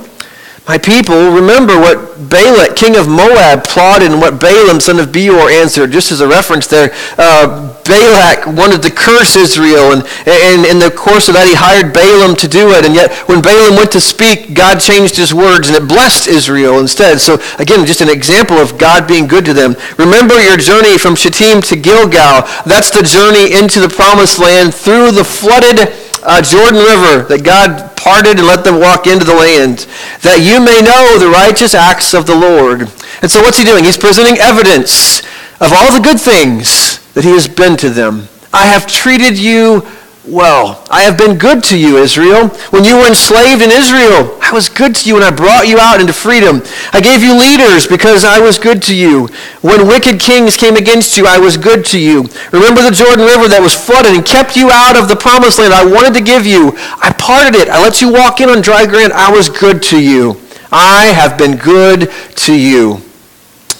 My 0.68 0.78
people, 0.78 1.32
remember 1.32 1.78
what 1.78 2.12
Balak, 2.29 2.76
king 2.76 2.97
of 2.97 3.09
Moab, 3.09 3.64
plotted 3.64 4.12
and 4.12 4.21
what 4.21 4.41
Balaam, 4.41 4.81
son 4.81 4.99
of 4.99 5.12
Beor, 5.12 5.50
answered. 5.50 5.91
Just 5.91 6.12
as 6.12 6.21
a 6.21 6.29
reference 6.29 6.67
there, 6.67 6.91
uh, 7.19 7.73
Balak 7.85 8.47
wanted 8.47 8.83
to 8.83 8.91
curse 8.91 9.35
Israel, 9.37 9.93
and, 9.93 10.02
and 10.26 10.67
in 10.67 10.79
the 10.79 10.91
course 10.91 11.29
of 11.29 11.35
that, 11.35 11.47
he 11.47 11.55
hired 11.55 11.93
Balaam 11.93 12.37
to 12.37 12.49
do 12.49 12.71
it. 12.71 12.85
And 12.85 12.95
yet, 12.95 13.12
when 13.29 13.43
Balaam 13.43 13.76
went 13.76 13.93
to 13.93 14.00
speak, 14.00 14.55
God 14.55 14.79
changed 14.79 15.17
his 15.17 15.35
words, 15.35 15.69
and 15.69 15.76
it 15.76 15.88
blessed 15.88 16.29
Israel 16.29 16.79
instead. 16.79 17.21
So, 17.21 17.43
again, 17.59 17.85
just 17.87 18.00
an 18.00 18.11
example 18.11 18.57
of 18.57 18.79
God 18.79 19.09
being 19.09 19.26
good 19.26 19.45
to 19.47 19.55
them. 19.55 19.75
Remember 19.99 20.41
your 20.41 20.57
journey 20.57 20.99
from 20.99 21.17
Shittim 21.17 21.61
to 21.62 21.76
Gilgal. 21.76 22.47
That's 22.64 22.91
the 22.91 23.02
journey 23.02 23.59
into 23.59 23.81
the 23.81 23.88
promised 23.88 24.38
land 24.38 24.75
through 24.75 25.12
the 25.12 25.25
flooded 25.25 25.93
uh, 26.23 26.41
Jordan 26.41 26.79
River 26.79 27.26
that 27.26 27.43
God 27.43 27.97
parted 27.97 28.38
and 28.38 28.47
let 28.47 28.64
them 28.64 28.81
walk 28.81 29.07
into 29.07 29.25
the 29.25 29.35
land, 29.35 29.87
that 30.23 30.43
you 30.43 30.59
may 30.59 30.83
know 30.83 31.19
the 31.19 31.31
righteous 31.31 31.75
acts 31.75 32.12
of 32.14 32.26
the 32.26 32.35
Lord. 32.35 32.83
And 33.23 33.31
so 33.31 33.40
what's 33.40 33.59
he 33.59 33.64
doing? 33.64 33.85
He's 33.85 33.99
presenting 33.99 34.38
evidence 34.38 35.21
of 35.61 35.73
all 35.73 35.92
the 35.92 36.02
good 36.02 36.21
things 36.21 36.99
that 37.14 37.25
he 37.25 37.31
has 37.31 37.49
been 37.49 37.76
to 37.78 37.90
them. 37.90 38.28
I 38.52 38.66
have 38.66 38.87
treated 38.87 39.38
you 39.38 39.87
well. 40.26 40.85
I 40.90 41.02
have 41.02 41.19
been 41.19 41.37
good 41.37 41.64
to 41.64 41.78
you, 41.78 41.99
Israel. 41.99 42.49
When 42.71 42.85
you 42.85 42.97
were 42.97 43.07
enslaved 43.07 43.62
in 43.62 43.71
Israel, 43.71 44.38
I 44.40 44.52
was 44.52 44.69
good 44.69 44.95
to 44.97 45.09
you 45.09 45.16
and 45.16 45.25
I 45.25 45.31
brought 45.31 45.66
you 45.66 45.78
out 45.78 46.00
into 46.00 46.12
freedom. 46.12 46.62
I 46.92 47.00
gave 47.00 47.23
you 47.23 47.38
leaders 47.38 47.87
because 47.87 48.25
I 48.25 48.38
was 48.38 48.59
good 48.59 48.83
to 48.83 48.95
you. 48.95 49.26
When 49.62 49.87
wicked 49.88 50.21
kings 50.21 50.57
came 50.57 50.76
against 50.76 51.16
you, 51.16 51.26
I 51.26 51.38
was 51.38 51.57
good 51.57 51.85
to 51.87 51.99
you. 51.99 52.25
Remember 52.52 52.83
the 52.83 52.95
Jordan 52.95 53.25
River 53.25 53.49
that 53.49 53.61
was 53.62 53.75
flooded 53.75 54.14
and 54.14 54.25
kept 54.25 54.57
you 54.57 54.71
out 54.71 54.97
of 54.97 55.09
the 55.09 55.16
promised 55.16 55.59
land 55.59 55.75
I 55.75 55.85
wanted 55.85 56.14
to 56.14 56.23
give 56.23 56.47
you. 56.47 56.73
I 57.02 57.12
parted 57.19 57.59
it. 57.59 57.69
I 57.69 57.83
let 57.83 58.00
you 58.00 58.12
walk 58.12 58.40
in 58.40 58.49
on 58.49 58.61
dry 58.62 58.87
ground. 58.87 59.12
I 59.12 59.33
was 59.33 59.49
good 59.49 59.83
to 59.95 60.00
you. 60.00 60.41
I 60.73 61.12
have 61.14 61.37
been 61.37 61.57
good 61.57 62.11
to 62.37 62.59
you. 62.59 63.02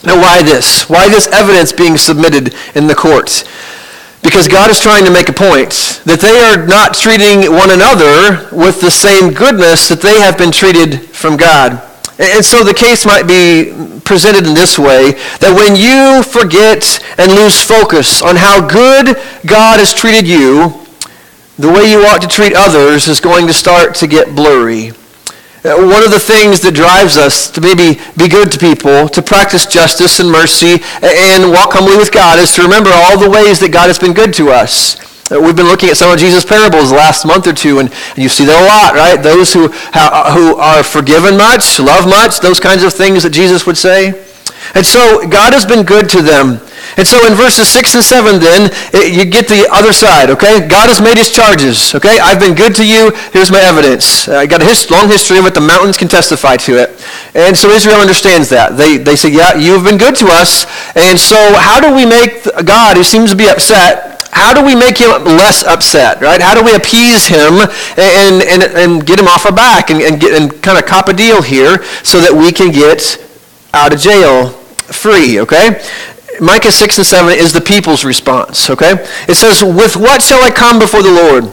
Now, 0.05 0.21
why 0.21 0.43
this? 0.43 0.89
Why 0.89 1.09
this 1.09 1.27
evidence 1.29 1.73
being 1.73 1.97
submitted 1.97 2.55
in 2.75 2.87
the 2.87 2.95
courts? 2.95 3.45
Because 4.23 4.47
God 4.47 4.71
is 4.71 4.81
trying 4.81 5.05
to 5.05 5.11
make 5.11 5.29
a 5.29 5.33
point 5.33 6.03
that 6.05 6.21
they 6.21 6.39
are 6.39 6.67
not 6.67 6.95
treating 6.95 7.51
one 7.51 7.71
another 7.71 8.49
with 8.55 8.81
the 8.81 8.91
same 8.91 9.33
goodness 9.33 9.89
that 9.89 10.01
they 10.01 10.21
have 10.21 10.39
been 10.39 10.53
treated 10.53 11.01
from 11.11 11.37
God. 11.37 11.83
And 12.19 12.45
so 12.45 12.63
the 12.63 12.75
case 12.75 13.07
might 13.07 13.27
be 13.27 13.73
presented 14.05 14.47
in 14.47 14.55
this 14.55 14.79
way, 14.79 15.13
that 15.41 15.55
when 15.57 15.75
you 15.75 16.23
forget 16.23 17.03
and 17.19 17.33
lose 17.33 17.63
focus 17.63 18.23
on 18.23 18.37
how 18.37 18.61
good 18.61 19.17
God 19.47 19.81
has 19.81 19.95
treated 19.95 20.29
you, 20.29 20.73
the 21.59 21.71
way 21.71 21.91
you 21.91 22.05
ought 22.07 22.23
to 22.23 22.29
treat 22.29 22.55
others 22.55 23.09
is 23.09 23.19
going 23.19 23.47
to 23.47 23.53
start 23.53 23.95
to 23.97 24.07
get 24.07 24.37
blurry. 24.37 24.93
One 25.63 26.03
of 26.03 26.11
the 26.11 26.19
things 26.19 26.61
that 26.63 26.75
drives 26.75 27.17
us 27.17 27.49
to 27.53 27.61
maybe 27.61 28.01
be 28.17 28.27
good 28.27 28.51
to 28.51 28.59
people, 28.59 29.09
to 29.09 29.23
practice 29.23 29.65
justice 29.65 30.19
and 30.19 30.29
mercy, 30.29 30.83
and 31.03 31.53
walk 31.53 31.79
humbly 31.79 31.97
with 31.97 32.11
God 32.11 32.41
is 32.41 32.53
to 32.55 32.63
remember 32.63 32.91
all 32.91 33.17
the 33.17 33.31
ways 33.31 33.61
that 33.61 33.71
God 33.71 33.87
has 33.87 33.99
been 33.99 34.13
good 34.13 34.35
to 34.35 34.51
us. 34.51 34.99
Uh, 35.31 35.39
we've 35.39 35.55
been 35.55 35.71
looking 35.71 35.89
at 35.89 35.97
some 35.97 36.11
of 36.13 36.19
Jesus' 36.19 36.45
parables 36.45 36.91
the 36.91 36.97
last 36.97 37.25
month 37.25 37.47
or 37.47 37.53
two, 37.53 37.79
and, 37.79 37.89
and 37.93 38.19
you 38.19 38.29
see 38.29 38.45
that 38.45 38.59
a 38.59 38.67
lot, 38.67 38.99
right? 38.99 39.23
Those 39.23 39.55
who, 39.55 39.69
who 39.69 40.57
are 40.59 40.83
forgiven 40.83 41.39
much, 41.39 41.79
love 41.79 42.11
much, 42.11 42.41
those 42.41 42.59
kinds 42.59 42.83
of 42.83 42.93
things 42.93 43.23
that 43.23 43.31
Jesus 43.31 43.65
would 43.65 43.79
say. 43.79 44.19
And 44.75 44.85
so 44.85 45.27
God 45.29 45.53
has 45.53 45.67
been 45.67 45.85
good 45.85 46.09
to 46.11 46.23
them. 46.23 46.61
And 46.97 47.07
so 47.07 47.25
in 47.27 47.35
verses 47.35 47.69
6 47.69 47.95
and 47.95 48.05
7 48.05 48.41
then, 48.41 48.71
it, 48.93 49.15
you 49.17 49.25
get 49.25 49.49
the 49.49 49.67
other 49.73 49.93
side, 49.93 50.29
okay? 50.31 50.67
God 50.67 50.89
has 50.89 51.01
made 51.01 51.17
his 51.17 51.31
charges, 51.31 51.95
okay? 51.95 52.19
I've 52.21 52.41
been 52.41 52.55
good 52.55 52.75
to 52.77 52.87
you. 52.87 53.13
Here's 53.33 53.51
my 53.51 53.61
evidence. 53.61 54.29
Uh, 54.29 54.37
I 54.37 54.47
got 54.47 54.61
a 54.61 54.65
his, 54.65 54.91
long 54.91 55.09
history 55.09 55.39
of 55.39 55.47
it. 55.47 55.55
The 55.55 55.65
mountains 55.65 55.97
can 55.97 56.09
testify 56.09 56.57
to 56.69 56.77
it. 56.77 56.91
And 57.35 57.57
so 57.57 57.71
Israel 57.71 57.97
understands 57.97 58.51
that. 58.51 58.77
They, 58.77 58.99
they 58.99 59.17
say, 59.17 59.31
yeah, 59.31 59.55
you've 59.55 59.85
been 59.85 59.97
good 59.97 60.17
to 60.17 60.27
us. 60.27 60.67
And 60.95 61.19
so 61.19 61.37
how 61.57 61.81
do 61.81 61.95
we 61.95 62.05
make 62.05 62.45
God, 62.65 62.97
who 62.97 63.05
seems 63.05 63.31
to 63.31 63.37
be 63.37 63.49
upset, 63.49 64.13
how 64.33 64.53
do 64.53 64.65
we 64.65 64.75
make 64.75 64.99
him 64.99 65.11
less 65.25 65.63
upset, 65.65 66.21
right? 66.21 66.41
How 66.41 66.55
do 66.55 66.65
we 66.65 66.75
appease 66.75 67.27
him 67.27 67.61
and, 67.97 68.43
and, 68.43 68.63
and 68.63 69.07
get 69.07 69.19
him 69.19 69.29
off 69.29 69.45
our 69.45 69.53
back 69.53 69.91
and, 69.91 70.01
and, 70.01 70.21
get, 70.21 70.41
and 70.41 70.63
kind 70.63 70.79
of 70.79 70.85
cop 70.85 71.09
a 71.09 71.13
deal 71.13 71.41
here 71.41 71.85
so 72.03 72.21
that 72.21 72.33
we 72.33 72.51
can 72.53 72.73
get 72.73 73.17
out 73.75 73.93
of 73.93 74.01
jail 74.01 74.49
free, 74.49 75.41
okay? 75.41 75.83
Micah 76.41 76.73
6 76.73 76.99
and 76.99 77.07
7 77.07 77.39
is 77.39 77.53
the 77.53 77.61
people's 77.61 78.05
response, 78.05 78.71
okay? 78.71 78.93
It 79.29 79.35
says, 79.35 79.63
With 79.63 79.97
what 79.97 80.23
shall 80.23 80.43
I 80.43 80.51
come 80.51 80.79
before 80.79 81.03
the 81.03 81.13
Lord 81.13 81.45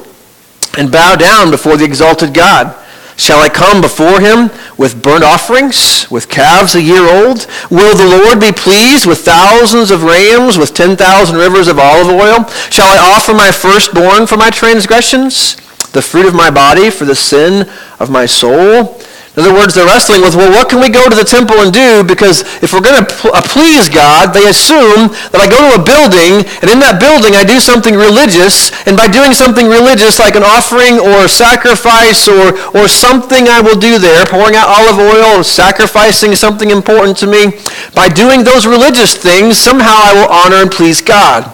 and 0.78 0.92
bow 0.92 1.16
down 1.16 1.52
before 1.52 1.78
the 1.78 1.86
exalted 1.86 2.34
God? 2.34 2.76
Shall 3.20 3.42
I 3.42 3.50
come 3.50 3.82
before 3.82 4.22
him 4.22 4.50
with 4.78 5.04
burnt 5.04 5.26
offerings, 5.26 6.10
with 6.10 6.30
calves 6.30 6.76
a 6.76 6.82
year 6.82 7.04
old? 7.04 7.48
Will 7.70 7.94
the 7.94 8.18
Lord 8.24 8.40
be 8.40 8.54
pleased 8.54 9.06
with 9.06 9.26
thousands 9.26 9.92
of 9.92 10.04
rams, 10.04 10.58
with 10.58 10.74
10,000 10.74 11.36
rivers 11.36 11.68
of 11.68 11.80
olive 11.80 12.08
oil? 12.08 12.48
Shall 12.70 12.88
I 12.88 13.14
offer 13.14 13.34
my 13.34 13.52
firstborn 13.52 14.26
for 14.26 14.38
my 14.38 14.50
transgressions, 14.50 15.58
the 15.92 16.02
fruit 16.02 16.28
of 16.28 16.34
my 16.34 16.50
body 16.50 16.90
for 16.90 17.04
the 17.04 17.16
sin 17.16 17.70
of 18.00 18.10
my 18.10 18.26
soul? 18.26 19.02
In 19.40 19.48
other 19.48 19.56
words, 19.56 19.72
they're 19.72 19.88
wrestling 19.88 20.20
with, 20.20 20.36
well, 20.36 20.52
what 20.52 20.68
can 20.68 20.84
we 20.84 20.92
go 20.92 21.08
to 21.08 21.16
the 21.16 21.24
temple 21.24 21.64
and 21.64 21.72
do? 21.72 22.04
Because 22.04 22.44
if 22.60 22.76
we're 22.76 22.84
going 22.84 23.00
to 23.00 23.08
uh, 23.32 23.40
please 23.40 23.88
God, 23.88 24.36
they 24.36 24.52
assume 24.52 25.16
that 25.32 25.40
I 25.40 25.48
go 25.48 25.56
to 25.64 25.80
a 25.80 25.82
building, 25.82 26.44
and 26.60 26.68
in 26.68 26.84
that 26.84 27.00
building 27.00 27.40
I 27.40 27.48
do 27.48 27.56
something 27.64 27.96
religious, 27.96 28.76
and 28.84 29.00
by 29.00 29.08
doing 29.08 29.32
something 29.32 29.72
religious, 29.72 30.20
like 30.20 30.36
an 30.36 30.44
offering 30.44 31.00
or 31.00 31.32
sacrifice 31.32 32.28
or, 32.28 32.52
or 32.76 32.92
something 32.92 33.48
I 33.48 33.64
will 33.64 33.80
do 33.80 33.96
there, 33.96 34.28
pouring 34.28 34.60
out 34.60 34.68
olive 34.68 35.00
oil, 35.00 35.40
or 35.40 35.48
sacrificing 35.48 36.36
something 36.36 36.68
important 36.68 37.16
to 37.24 37.28
me, 37.32 37.64
by 37.96 38.12
doing 38.12 38.44
those 38.44 38.68
religious 38.68 39.16
things, 39.16 39.56
somehow 39.56 40.04
I 40.04 40.20
will 40.20 40.28
honor 40.28 40.68
and 40.68 40.70
please 40.70 41.00
God. 41.00 41.48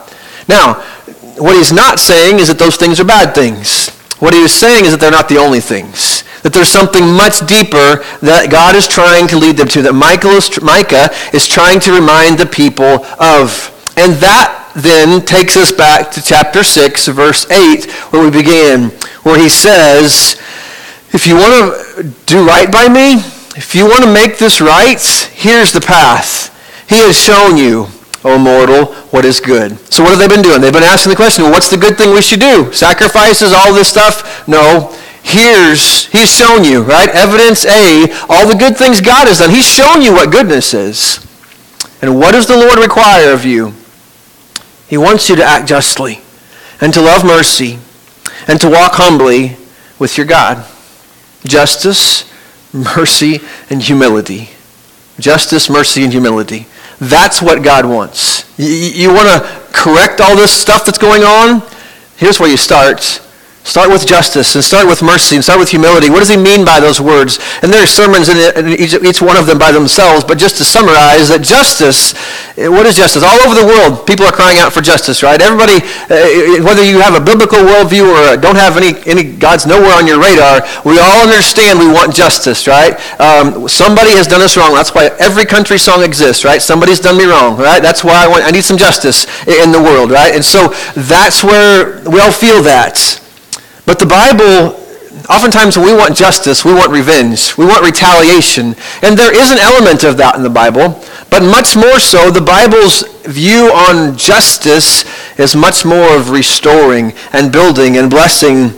Now, 0.50 0.82
what 1.38 1.54
he's 1.54 1.70
not 1.70 2.02
saying 2.02 2.42
is 2.42 2.50
that 2.50 2.58
those 2.58 2.82
things 2.82 2.98
are 2.98 3.06
bad 3.06 3.38
things. 3.38 3.94
What 4.20 4.34
he 4.34 4.42
is 4.42 4.54
saying 4.54 4.86
is 4.86 4.92
that 4.92 5.00
they're 5.00 5.12
not 5.12 5.30
the 5.30 5.38
only 5.38 5.60
things 5.60 6.24
that 6.46 6.54
there's 6.54 6.70
something 6.70 7.10
much 7.10 7.42
deeper 7.48 8.06
that 8.22 8.54
God 8.54 8.76
is 8.76 8.88
trying 8.88 9.26
to 9.30 9.36
lead 9.36 9.58
them 9.58 9.68
to, 9.70 9.82
that 9.82 9.98
is, 9.98 10.62
Micah 10.62 11.10
is 11.34 11.48
trying 11.50 11.80
to 11.82 11.92
remind 11.92 12.38
the 12.38 12.46
people 12.46 13.02
of. 13.18 13.50
And 13.98 14.14
that 14.22 14.70
then 14.78 15.26
takes 15.26 15.58
us 15.58 15.72
back 15.72 16.12
to 16.12 16.22
chapter 16.22 16.62
6, 16.62 17.08
verse 17.08 17.50
8, 17.50 17.90
where 18.14 18.22
we 18.22 18.30
began, 18.30 18.94
where 19.26 19.42
he 19.42 19.50
says, 19.50 20.38
if 21.18 21.26
you 21.26 21.34
want 21.34 21.74
to 21.74 22.14
do 22.30 22.46
right 22.46 22.72
by 22.72 22.94
me, 22.94 23.16
if 23.58 23.74
you 23.74 23.90
want 23.90 24.04
to 24.04 24.14
make 24.14 24.38
this 24.38 24.62
right, 24.62 25.02
here's 25.34 25.74
the 25.74 25.82
path. 25.82 26.54
He 26.88 27.02
has 27.10 27.18
shown 27.18 27.58
you, 27.58 27.90
O 28.26 28.38
mortal, 28.38 28.94
what 29.14 29.24
is 29.24 29.40
good. 29.40 29.78
So 29.94 30.04
what 30.04 30.10
have 30.10 30.20
they 30.20 30.28
been 30.28 30.42
doing? 30.42 30.60
They've 30.60 30.74
been 30.74 30.84
asking 30.84 31.12
the 31.12 31.16
question, 31.16 31.46
well, 31.46 31.54
what's 31.54 31.70
the 31.70 31.78
good 31.78 31.98
thing 31.98 32.14
we 32.14 32.22
should 32.22 32.42
do? 32.42 32.74
Sacrifices, 32.74 33.54
all 33.54 33.74
this 33.74 33.88
stuff? 33.88 34.48
No 34.48 34.94
here's, 35.26 36.06
he's 36.08 36.32
shown 36.32 36.64
you, 36.64 36.84
right? 36.84 37.10
Evidence 37.10 37.66
A, 37.66 38.06
all 38.30 38.48
the 38.48 38.56
good 38.58 38.78
things 38.78 39.02
God 39.02 39.28
has 39.28 39.40
done. 39.40 39.50
He's 39.50 39.68
shown 39.68 40.02
you 40.04 40.14
what 40.14 40.32
goodness 40.32 40.74
is. 40.74 41.26
And 42.02 42.20
what 42.20 42.34
does 42.34 42.48
the 42.48 42.56
Lord 42.56 42.78
require 42.78 43.34
of 43.34 43.44
you? 43.44 43.74
He 44.88 44.98
wants 44.98 45.28
you 45.28 45.36
to 45.36 45.44
act 45.44 45.68
justly 45.68 46.20
and 46.80 46.94
to 46.94 47.02
love 47.02 47.26
mercy 47.26 47.80
and 48.48 48.62
to 48.62 48.70
walk 48.70 48.94
humbly 48.94 49.58
with 49.98 50.16
your 50.16 50.28
God. 50.28 50.64
Justice, 51.44 52.32
mercy, 52.72 53.40
and 53.72 53.82
humility. 53.82 54.52
Justice, 55.20 55.70
mercy, 55.70 56.04
and 56.04 56.12
humility. 56.12 56.68
That's 57.00 57.42
what 57.42 57.64
God 57.64 57.86
wants. 57.86 58.58
You, 58.58 58.68
you 58.68 59.14
want 59.14 59.28
to 59.28 59.62
correct 59.74 60.22
all 60.22 60.36
this 60.36 60.52
stuff 60.52 60.86
that's 60.86 60.98
going 60.98 61.24
on? 61.24 61.62
Here's 62.18 62.40
where 62.40 62.50
you 62.50 62.58
start 62.58 63.22
Start 63.66 63.90
with 63.90 64.06
justice 64.06 64.54
and 64.54 64.64
start 64.64 64.86
with 64.86 65.02
mercy 65.02 65.34
and 65.34 65.44
start 65.44 65.58
with 65.58 65.74
humility. 65.74 66.08
What 66.08 66.20
does 66.20 66.30
he 66.30 66.38
mean 66.38 66.64
by 66.64 66.80
those 66.80 67.02
words? 67.02 67.42
And 67.66 67.74
there 67.74 67.82
are 67.82 67.90
sermons 67.90 68.30
in 68.30 68.38
each, 68.78 69.26
one 69.26 69.38
of 69.38 69.50
them 69.50 69.58
by 69.58 69.74
themselves, 69.74 70.24
but 70.24 70.38
just 70.38 70.62
to 70.62 70.64
summarize 70.64 71.34
that 71.34 71.42
justice, 71.42 72.14
eh, 72.62 72.70
what 72.70 72.86
is 72.86 72.94
justice? 72.96 73.26
All 73.26 73.42
over 73.42 73.58
the 73.58 73.66
world, 73.66 74.06
people 74.06 74.30
are 74.30 74.32
crying 74.32 74.62
out 74.62 74.70
for 74.70 74.86
justice, 74.86 75.26
right? 75.26 75.42
Everybody, 75.42 75.82
uh, 76.14 76.62
whether 76.62 76.86
you 76.86 77.02
have 77.02 77.18
a 77.18 77.20
biblical 77.20 77.58
worldview 77.58 78.06
or 78.06 78.38
don't 78.38 78.56
have 78.56 78.78
any, 78.78 78.94
any 79.10 79.34
God's 79.34 79.66
nowhere 79.66 79.98
on 79.98 80.06
your 80.06 80.22
radar, 80.22 80.62
we 80.86 81.02
all 81.02 81.26
understand 81.26 81.82
we 81.82 81.90
want 81.90 82.14
justice, 82.14 82.70
right? 82.70 82.94
Um, 83.20 83.66
somebody 83.66 84.14
has 84.14 84.30
done 84.30 84.46
us 84.46 84.56
wrong. 84.56 84.78
That's 84.78 84.94
why 84.94 85.10
every 85.18 85.50
country 85.50 85.82
song 85.82 86.06
exists, 86.06 86.46
right? 86.46 86.62
Somebody's 86.62 87.02
done 87.02 87.18
me 87.18 87.26
wrong, 87.26 87.58
right? 87.58 87.82
That's 87.82 88.06
why 88.06 88.14
I, 88.14 88.28
want, 88.30 88.46
I 88.46 88.52
need 88.54 88.64
some 88.64 88.78
justice 88.78 89.26
in 89.50 89.74
the 89.74 89.82
world, 89.82 90.12
right? 90.14 90.38
And 90.38 90.46
so 90.46 90.70
that's 90.94 91.44
where 91.44 92.06
we 92.06 92.22
all 92.22 92.32
feel 92.32 92.62
that. 92.62 93.25
But 93.86 94.00
the 94.00 94.06
Bible, 94.06 94.80
oftentimes 95.30 95.78
when 95.78 95.86
we 95.86 95.94
want 95.94 96.16
justice, 96.16 96.66
we 96.66 96.74
want 96.74 96.92
revenge, 96.92 97.58
we 97.58 97.66
want 97.66 97.84
retaliation. 97.86 98.76
And 99.02 99.18
there 99.18 99.34
is 99.34 99.52
an 99.52 99.60
element 99.60 100.04
of 100.04 100.18
that 100.18 100.36
in 100.36 100.44
the 100.44 100.50
Bible. 100.50 101.02
But 101.30 101.44
much 101.44 101.76
more 101.76 102.00
so, 102.00 102.32
the 102.32 102.42
Bible's 102.42 103.04
view 103.26 103.72
on 103.74 104.18
justice 104.18 105.06
is 105.38 105.56
much 105.56 105.86
more 105.86 106.16
of 106.16 106.30
restoring 106.30 107.14
and 107.34 107.52
building 107.52 107.98
and 107.98 108.10
blessing. 108.10 108.72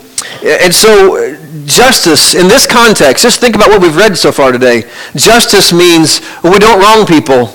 And 0.44 0.74
so 0.74 1.36
justice 1.66 2.34
in 2.34 2.48
this 2.48 2.66
context, 2.66 3.24
just 3.24 3.40
think 3.40 3.56
about 3.56 3.70
what 3.70 3.82
we've 3.82 3.96
read 3.96 4.18
so 4.18 4.32
far 4.32 4.52
today. 4.52 4.84
Justice 5.16 5.72
means 5.72 6.22
we 6.44 6.60
don't 6.60 6.82
wrong 6.82 7.06
people. 7.06 7.54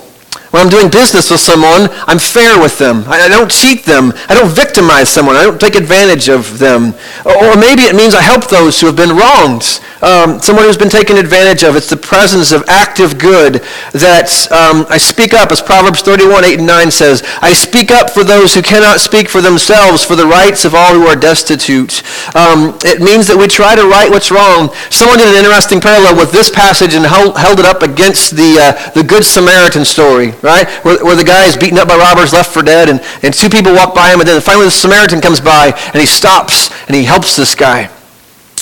When 0.53 0.61
I'm 0.61 0.69
doing 0.69 0.91
business 0.91 1.31
with 1.31 1.41
someone, 1.41 1.89
I'm 2.05 2.19
fair 2.19 2.61
with 2.61 2.77
them. 2.77 3.05
I, 3.07 3.25
I 3.25 3.29
don't 3.29 3.51
cheat 3.51 3.87
them. 3.87 4.13
I 4.29 4.35
don't 4.35 4.53
victimize 4.53 5.09
someone. 5.09 5.35
I 5.35 5.45
don't 5.45 5.59
take 5.59 5.77
advantage 5.77 6.29
of 6.29 6.59
them. 6.59 6.93
Or, 7.25 7.33
or 7.33 7.57
maybe 7.57 7.89
it 7.89 7.97
means 7.97 8.15
I 8.15 8.21
help 8.21 8.49
those 8.49 8.79
who 8.79 8.87
have 8.87 8.97
been 8.97 9.17
wronged. 9.17 9.81
Um, 10.05 10.41
someone 10.45 10.67
who's 10.67 10.77
been 10.77 10.93
taken 10.93 11.17
advantage 11.17 11.65
of. 11.65 11.75
It's 11.75 11.89
the 11.89 11.97
presence 11.97 12.53
of 12.53 12.65
active 12.69 13.17
good 13.17 13.65
that 13.97 14.29
um, 14.53 14.85
I 14.93 14.99
speak 14.99 15.33
up, 15.33 15.53
as 15.53 15.63
Proverbs 15.63 16.03
31, 16.03 16.45
8 16.45 16.59
and 16.59 16.67
9 16.67 16.91
says. 16.91 17.23
I 17.41 17.55
speak 17.55 17.91
up 17.91 18.11
for 18.11 18.23
those 18.23 18.53
who 18.53 18.61
cannot 18.61 19.01
speak 19.01 19.31
for 19.31 19.41
themselves, 19.41 20.05
for 20.05 20.17
the 20.17 20.27
rights 20.27 20.67
of 20.67 20.75
all 20.75 20.93
who 20.93 21.07
are 21.07 21.17
destitute. 21.17 22.03
Um, 22.37 22.77
it 22.85 23.01
means 23.01 23.27
that 23.29 23.39
we 23.41 23.49
try 23.49 23.75
to 23.75 23.89
right 23.89 24.11
what's 24.11 24.31
wrong. 24.31 24.69
Someone 24.91 25.17
did 25.17 25.29
an 25.33 25.41
interesting 25.41 25.81
parallel 25.81 26.21
with 26.21 26.31
this 26.31 26.51
passage 26.51 26.93
and 26.93 27.07
held, 27.07 27.39
held 27.39 27.59
it 27.59 27.65
up 27.65 27.81
against 27.81 28.37
the, 28.37 28.61
uh, 28.61 28.91
the 28.91 29.03
Good 29.03 29.25
Samaritan 29.25 29.87
story 29.87 30.35
right? 30.43 30.69
Where, 30.85 31.03
where 31.05 31.17
the 31.17 31.25
guy 31.25 31.47
is 31.47 31.57
beaten 31.57 31.79
up 31.79 31.89
by 31.89 31.97
robbers, 31.97 32.33
left 32.33 32.53
for 32.53 32.63
dead, 32.63 32.89
and, 32.89 33.01
and 33.23 33.33
two 33.33 33.49
people 33.49 33.73
walk 33.73 33.95
by 33.95 34.13
him, 34.13 34.21
and 34.21 34.29
then 34.29 34.41
finally 34.41 34.67
the 34.67 34.71
Samaritan 34.71 35.21
comes 35.21 35.41
by, 35.41 35.73
and 35.93 36.01
he 36.01 36.07
stops, 36.07 36.71
and 36.87 36.95
he 36.95 37.05
helps 37.05 37.37
this 37.37 37.55
guy. 37.55 37.91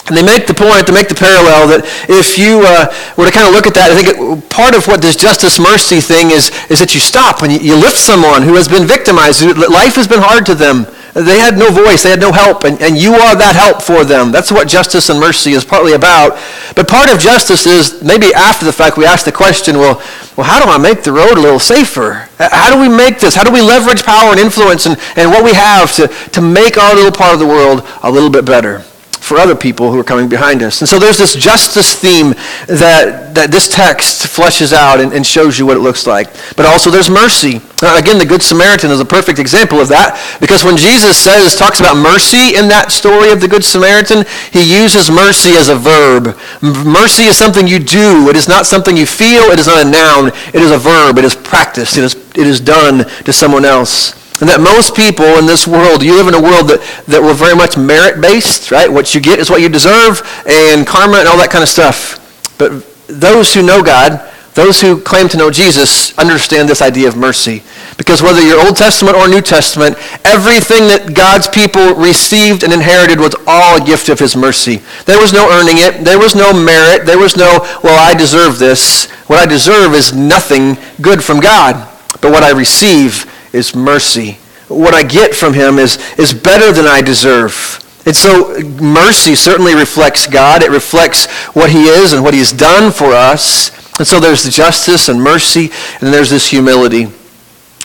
And 0.06 0.16
they 0.16 0.22
make 0.22 0.46
the 0.46 0.54
point, 0.54 0.86
to 0.86 0.92
make 0.92 1.08
the 1.08 1.14
parallel, 1.14 1.68
that 1.70 1.86
if 2.10 2.36
you 2.36 2.66
uh, 2.66 2.90
were 3.16 3.26
to 3.26 3.30
kind 3.30 3.46
of 3.46 3.54
look 3.54 3.70
at 3.70 3.74
that, 3.74 3.92
I 3.92 3.94
think 3.94 4.08
it, 4.10 4.50
part 4.50 4.74
of 4.74 4.86
what 4.88 5.00
this 5.00 5.14
justice 5.14 5.60
mercy 5.60 6.00
thing 6.00 6.34
is, 6.34 6.50
is 6.66 6.80
that 6.80 6.94
you 6.94 7.00
stop 7.00 7.42
and 7.42 7.52
you, 7.52 7.60
you 7.60 7.74
lift 7.76 7.98
someone 7.98 8.42
who 8.42 8.58
has 8.58 8.66
been 8.66 8.90
victimized. 8.90 9.42
Life 9.54 9.94
has 9.94 10.08
been 10.08 10.18
hard 10.18 10.46
to 10.46 10.54
them. 10.54 10.86
They 11.14 11.38
had 11.38 11.58
no 11.58 11.70
voice. 11.70 12.02
They 12.02 12.10
had 12.10 12.20
no 12.20 12.32
help. 12.32 12.64
And, 12.64 12.80
and 12.80 12.96
you 12.96 13.14
are 13.14 13.34
that 13.36 13.56
help 13.56 13.82
for 13.82 14.04
them. 14.04 14.30
That's 14.30 14.52
what 14.52 14.68
justice 14.68 15.08
and 15.08 15.18
mercy 15.18 15.52
is 15.52 15.64
partly 15.64 15.94
about. 15.94 16.38
But 16.76 16.88
part 16.88 17.10
of 17.12 17.18
justice 17.18 17.66
is 17.66 18.02
maybe 18.02 18.32
after 18.34 18.64
the 18.64 18.72
fact 18.72 18.96
we 18.96 19.04
ask 19.04 19.24
the 19.24 19.32
question, 19.32 19.76
well, 19.76 20.02
well, 20.36 20.46
how 20.46 20.64
do 20.64 20.70
I 20.70 20.78
make 20.78 21.02
the 21.02 21.12
road 21.12 21.36
a 21.36 21.40
little 21.40 21.58
safer? 21.58 22.28
How 22.38 22.72
do 22.72 22.80
we 22.80 22.88
make 22.88 23.18
this? 23.18 23.34
How 23.34 23.44
do 23.44 23.52
we 23.52 23.60
leverage 23.60 24.04
power 24.04 24.30
and 24.30 24.40
influence 24.40 24.86
and, 24.86 24.96
and 25.16 25.30
what 25.30 25.44
we 25.44 25.52
have 25.52 25.92
to, 25.96 26.08
to 26.08 26.40
make 26.40 26.78
our 26.78 26.94
little 26.94 27.12
part 27.12 27.34
of 27.34 27.40
the 27.40 27.46
world 27.46 27.86
a 28.02 28.10
little 28.10 28.30
bit 28.30 28.44
better? 28.44 28.84
For 29.20 29.36
other 29.36 29.54
people 29.54 29.92
who 29.92 29.98
are 30.00 30.04
coming 30.04 30.28
behind 30.28 30.62
us. 30.62 30.80
And 30.80 30.88
so 30.88 30.98
there's 30.98 31.18
this 31.18 31.36
justice 31.36 31.94
theme 31.94 32.30
that, 32.66 33.34
that 33.34 33.52
this 33.52 33.68
text 33.68 34.26
fleshes 34.26 34.72
out 34.72 34.98
and, 34.98 35.12
and 35.12 35.24
shows 35.24 35.58
you 35.58 35.66
what 35.66 35.76
it 35.76 35.80
looks 35.80 36.06
like. 36.06 36.32
But 36.56 36.66
also 36.66 36.90
there's 36.90 37.10
mercy. 37.10 37.60
Uh, 37.82 37.96
again, 37.96 38.18
the 38.18 38.26
Good 38.26 38.42
Samaritan 38.42 38.90
is 38.90 38.98
a 38.98 39.04
perfect 39.04 39.38
example 39.38 39.78
of 39.78 39.88
that 39.88 40.18
because 40.40 40.64
when 40.64 40.76
Jesus 40.76 41.16
says, 41.16 41.54
talks 41.54 41.80
about 41.80 41.96
mercy 41.96 42.56
in 42.56 42.68
that 42.68 42.90
story 42.90 43.30
of 43.30 43.40
the 43.40 43.48
Good 43.48 43.64
Samaritan, 43.64 44.24
he 44.52 44.64
uses 44.64 45.10
mercy 45.10 45.52
as 45.52 45.68
a 45.68 45.76
verb. 45.76 46.36
Mercy 46.62 47.24
is 47.24 47.36
something 47.36 47.68
you 47.68 47.78
do. 47.78 48.28
It 48.28 48.36
is 48.36 48.48
not 48.48 48.66
something 48.66 48.96
you 48.96 49.06
feel. 49.06 49.52
It 49.52 49.58
is 49.58 49.66
not 49.66 49.86
a 49.86 49.88
noun. 49.88 50.28
It 50.52 50.60
is 50.60 50.72
a 50.72 50.78
verb. 50.78 51.18
It 51.18 51.24
is 51.24 51.36
practiced. 51.36 51.96
It 51.96 52.04
is, 52.04 52.14
it 52.14 52.46
is 52.46 52.60
done 52.60 53.04
to 53.24 53.32
someone 53.32 53.64
else. 53.64 54.19
And 54.40 54.48
that 54.48 54.60
most 54.60 54.96
people 54.96 55.26
in 55.36 55.46
this 55.46 55.68
world, 55.68 56.02
you 56.02 56.16
live 56.16 56.28
in 56.28 56.34
a 56.34 56.40
world 56.40 56.68
that, 56.68 56.80
that 57.08 57.20
we're 57.20 57.34
very 57.34 57.54
much 57.54 57.76
merit-based, 57.76 58.70
right? 58.70 58.90
What 58.90 59.14
you 59.14 59.20
get 59.20 59.38
is 59.38 59.50
what 59.50 59.60
you 59.60 59.68
deserve, 59.68 60.22
and 60.46 60.86
karma 60.86 61.18
and 61.18 61.28
all 61.28 61.36
that 61.36 61.50
kind 61.50 61.62
of 61.62 61.68
stuff. 61.68 62.16
But 62.56 62.88
those 63.06 63.52
who 63.52 63.62
know 63.62 63.82
God, 63.82 64.26
those 64.54 64.80
who 64.80 65.00
claim 65.00 65.28
to 65.28 65.36
know 65.36 65.50
Jesus, 65.50 66.16
understand 66.18 66.68
this 66.68 66.82
idea 66.82 67.06
of 67.06 67.16
mercy. 67.16 67.62
Because 67.96 68.22
whether 68.22 68.40
you're 68.40 68.64
Old 68.64 68.76
Testament 68.76 69.16
or 69.16 69.28
New 69.28 69.42
Testament, 69.42 69.96
everything 70.24 70.88
that 70.88 71.12
God's 71.14 71.46
people 71.46 71.94
received 71.94 72.64
and 72.64 72.72
inherited 72.72 73.20
was 73.20 73.36
all 73.46 73.76
a 73.76 73.84
gift 73.84 74.08
of 74.08 74.18
his 74.18 74.34
mercy. 74.34 74.80
There 75.04 75.20
was 75.20 75.32
no 75.32 75.52
earning 75.52 75.76
it. 75.78 76.02
There 76.04 76.18
was 76.18 76.34
no 76.34 76.52
merit. 76.52 77.04
There 77.04 77.18
was 77.18 77.36
no, 77.36 77.60
well, 77.84 78.00
I 78.00 78.14
deserve 78.14 78.58
this. 78.58 79.10
What 79.28 79.38
I 79.38 79.46
deserve 79.46 79.92
is 79.92 80.14
nothing 80.14 80.78
good 81.00 81.22
from 81.22 81.40
God. 81.40 81.76
But 82.20 82.32
what 82.32 82.42
I 82.42 82.50
receive 82.50 83.26
is 83.52 83.74
mercy. 83.74 84.38
What 84.68 84.94
I 84.94 85.02
get 85.02 85.34
from 85.34 85.54
him 85.54 85.78
is, 85.78 85.98
is 86.18 86.32
better 86.32 86.72
than 86.72 86.86
I 86.86 87.02
deserve. 87.02 87.78
And 88.06 88.16
so 88.16 88.58
mercy 88.80 89.34
certainly 89.34 89.74
reflects 89.74 90.26
God. 90.26 90.62
It 90.62 90.70
reflects 90.70 91.26
what 91.54 91.70
he 91.70 91.84
is 91.84 92.12
and 92.12 92.22
what 92.22 92.34
he's 92.34 92.52
done 92.52 92.92
for 92.92 93.12
us. 93.12 93.70
And 93.98 94.06
so 94.06 94.18
there's 94.18 94.44
the 94.44 94.50
justice 94.50 95.08
and 95.08 95.20
mercy, 95.20 95.70
and 96.00 96.12
there's 96.12 96.30
this 96.30 96.48
humility. 96.48 97.08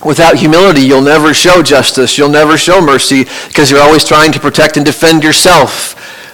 Without 0.05 0.37
humility, 0.37 0.81
you'll 0.81 1.01
never 1.01 1.33
show 1.33 1.61
justice. 1.61 2.17
You'll 2.17 2.29
never 2.29 2.57
show 2.57 2.79
mercy 2.79 3.25
because 3.47 3.71
you're 3.71 3.81
always 3.81 4.05
trying 4.05 4.31
to 4.31 4.39
protect 4.39 4.77
and 4.77 4.85
defend 4.85 5.23
yourself. 5.23 5.93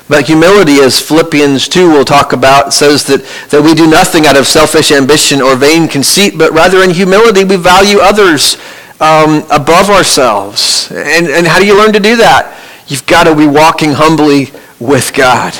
But 0.09 0.27
humility, 0.27 0.79
as 0.79 0.99
Philippians 0.99 1.69
2 1.69 1.89
will 1.89 2.03
talk 2.03 2.33
about, 2.33 2.73
says 2.73 3.05
that, 3.05 3.23
that 3.49 3.63
we 3.63 3.73
do 3.73 3.89
nothing 3.89 4.25
out 4.25 4.35
of 4.35 4.45
selfish 4.45 4.91
ambition 4.91 5.41
or 5.41 5.55
vain 5.55 5.87
conceit, 5.87 6.37
but 6.37 6.51
rather 6.51 6.83
in 6.83 6.89
humility 6.89 7.45
we 7.45 7.55
value 7.55 7.99
others 7.99 8.57
um, 9.01 9.43
above 9.51 9.89
ourselves. 9.89 10.91
And, 10.91 11.27
and 11.27 11.47
how 11.47 11.59
do 11.59 11.65
you 11.65 11.75
learn 11.75 11.91
to 11.93 11.99
do 11.99 12.15
that? 12.17 12.57
You've 12.87 13.05
got 13.07 13.23
to 13.23 13.35
be 13.35 13.47
walking 13.47 13.91
humbly 13.93 14.47
with 14.79 15.13
God. 15.13 15.57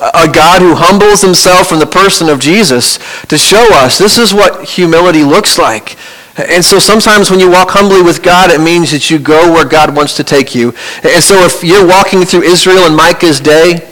A 0.00 0.26
God 0.26 0.62
who 0.62 0.74
humbles 0.74 1.22
himself 1.22 1.72
in 1.72 1.78
the 1.78 1.86
person 1.86 2.28
of 2.28 2.40
Jesus 2.40 2.98
to 3.26 3.38
show 3.38 3.66
us 3.74 3.98
this 3.98 4.18
is 4.18 4.34
what 4.34 4.68
humility 4.68 5.22
looks 5.22 5.58
like. 5.58 5.96
And 6.36 6.64
so 6.64 6.78
sometimes 6.78 7.30
when 7.30 7.38
you 7.38 7.50
walk 7.50 7.70
humbly 7.70 8.02
with 8.02 8.22
God, 8.22 8.50
it 8.50 8.60
means 8.60 8.92
that 8.92 9.10
you 9.10 9.18
go 9.18 9.52
where 9.52 9.64
God 9.64 9.94
wants 9.94 10.16
to 10.16 10.24
take 10.24 10.54
you. 10.54 10.72
And 11.02 11.22
so 11.22 11.44
if 11.44 11.62
you're 11.62 11.86
walking 11.86 12.24
through 12.24 12.42
Israel 12.42 12.86
in 12.86 12.96
Micah's 12.96 13.40
day, 13.40 13.89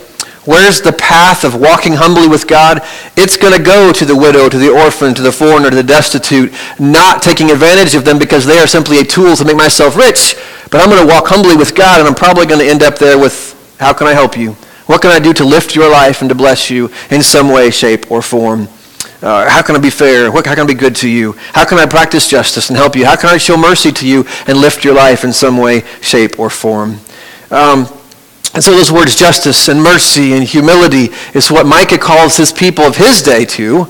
Where's 0.49 0.81
the 0.81 0.95
path 0.95 1.45
of 1.45 1.61
walking 1.61 1.93
humbly 1.93 2.27
with 2.27 2.49
God? 2.49 2.81
It's 3.19 3.37
going 3.37 3.53
to 3.53 3.63
go 3.63 3.93
to 3.93 4.05
the 4.07 4.17
widow, 4.17 4.49
to 4.49 4.57
the 4.57 4.71
orphan, 4.71 5.13
to 5.13 5.21
the 5.21 5.31
foreigner, 5.31 5.69
to 5.69 5.77
the 5.77 5.83
destitute, 5.83 6.55
not 6.81 7.21
taking 7.21 7.51
advantage 7.51 7.95
of 7.95 8.07
them 8.07 8.19
because 8.19 8.47
they 8.47 8.59
are 8.59 8.67
simply 8.67 8.99
a 8.99 9.05
tool 9.05 9.37
to 9.37 9.45
make 9.45 9.59
myself 9.59 9.95
rich. 9.95 10.37
But 10.71 10.81
I'm 10.81 10.89
going 10.89 11.07
to 11.07 11.15
walk 11.15 11.27
humbly 11.27 11.55
with 11.55 11.75
God, 11.75 11.99
and 11.99 12.09
I'm 12.09 12.15
probably 12.15 12.47
going 12.47 12.61
to 12.61 12.67
end 12.67 12.83
up 12.83 12.97
there 12.97 13.19
with, 13.19 13.77
how 13.79 13.93
can 13.93 14.07
I 14.07 14.15
help 14.15 14.39
you? 14.39 14.53
What 14.87 15.03
can 15.03 15.11
I 15.11 15.19
do 15.19 15.35
to 15.35 15.45
lift 15.45 15.77
your 15.77 15.91
life 15.91 16.23
and 16.23 16.31
to 16.31 16.35
bless 16.35 16.71
you 16.71 16.91
in 17.11 17.23
some 17.23 17.51
way, 17.51 17.69
shape, 17.71 18.11
or 18.11 18.23
form? 18.23 18.69
Uh, 19.21 19.51
how 19.51 19.61
can 19.61 19.77
I 19.77 19.81
be 19.81 19.91
fair? 19.91 20.33
What, 20.33 20.47
how 20.47 20.55
can 20.55 20.65
I 20.65 20.67
be 20.69 20.73
good 20.73 20.97
to 20.97 21.11
you? 21.11 21.33
How 21.53 21.67
can 21.67 21.77
I 21.77 21.85
practice 21.85 22.27
justice 22.27 22.71
and 22.71 22.79
help 22.79 22.97
you? 22.97 23.05
How 23.05 23.17
can 23.17 23.29
I 23.29 23.37
show 23.37 23.59
mercy 23.59 23.93
to 23.93 24.09
you 24.09 24.25
and 24.47 24.57
lift 24.57 24.83
your 24.83 24.95
life 24.95 25.25
in 25.25 25.33
some 25.35 25.59
way, 25.59 25.83
shape, 26.01 26.41
or 26.41 26.49
form? 26.49 27.01
Um, 27.51 27.87
and 28.55 28.65
so 28.65 28.73
those 28.73 28.91
words, 28.91 29.15
justice 29.15 29.69
and 29.69 29.83
mercy 29.83 30.33
and 30.33 30.43
humility, 30.43 31.11
is 31.35 31.51
what 31.51 31.67
Micah 31.67 31.99
calls 31.99 32.37
his 32.37 32.53
people 32.53 32.85
of 32.85 32.97
his 32.97 33.23
day 33.23 33.45
to. 33.45 33.87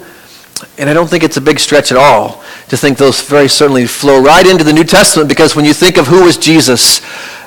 And 0.76 0.90
I 0.90 0.92
don't 0.92 1.08
think 1.08 1.22
it's 1.22 1.36
a 1.36 1.40
big 1.40 1.60
stretch 1.60 1.92
at 1.92 1.98
all 1.98 2.42
to 2.68 2.76
think 2.76 2.98
those 2.98 3.22
very 3.22 3.48
certainly 3.48 3.86
flow 3.86 4.20
right 4.20 4.46
into 4.46 4.64
the 4.64 4.72
New 4.72 4.84
Testament 4.84 5.28
because 5.28 5.54
when 5.54 5.64
you 5.64 5.72
think 5.72 5.96
of 5.96 6.06
who 6.06 6.24
was 6.24 6.36
Jesus, 6.36 7.00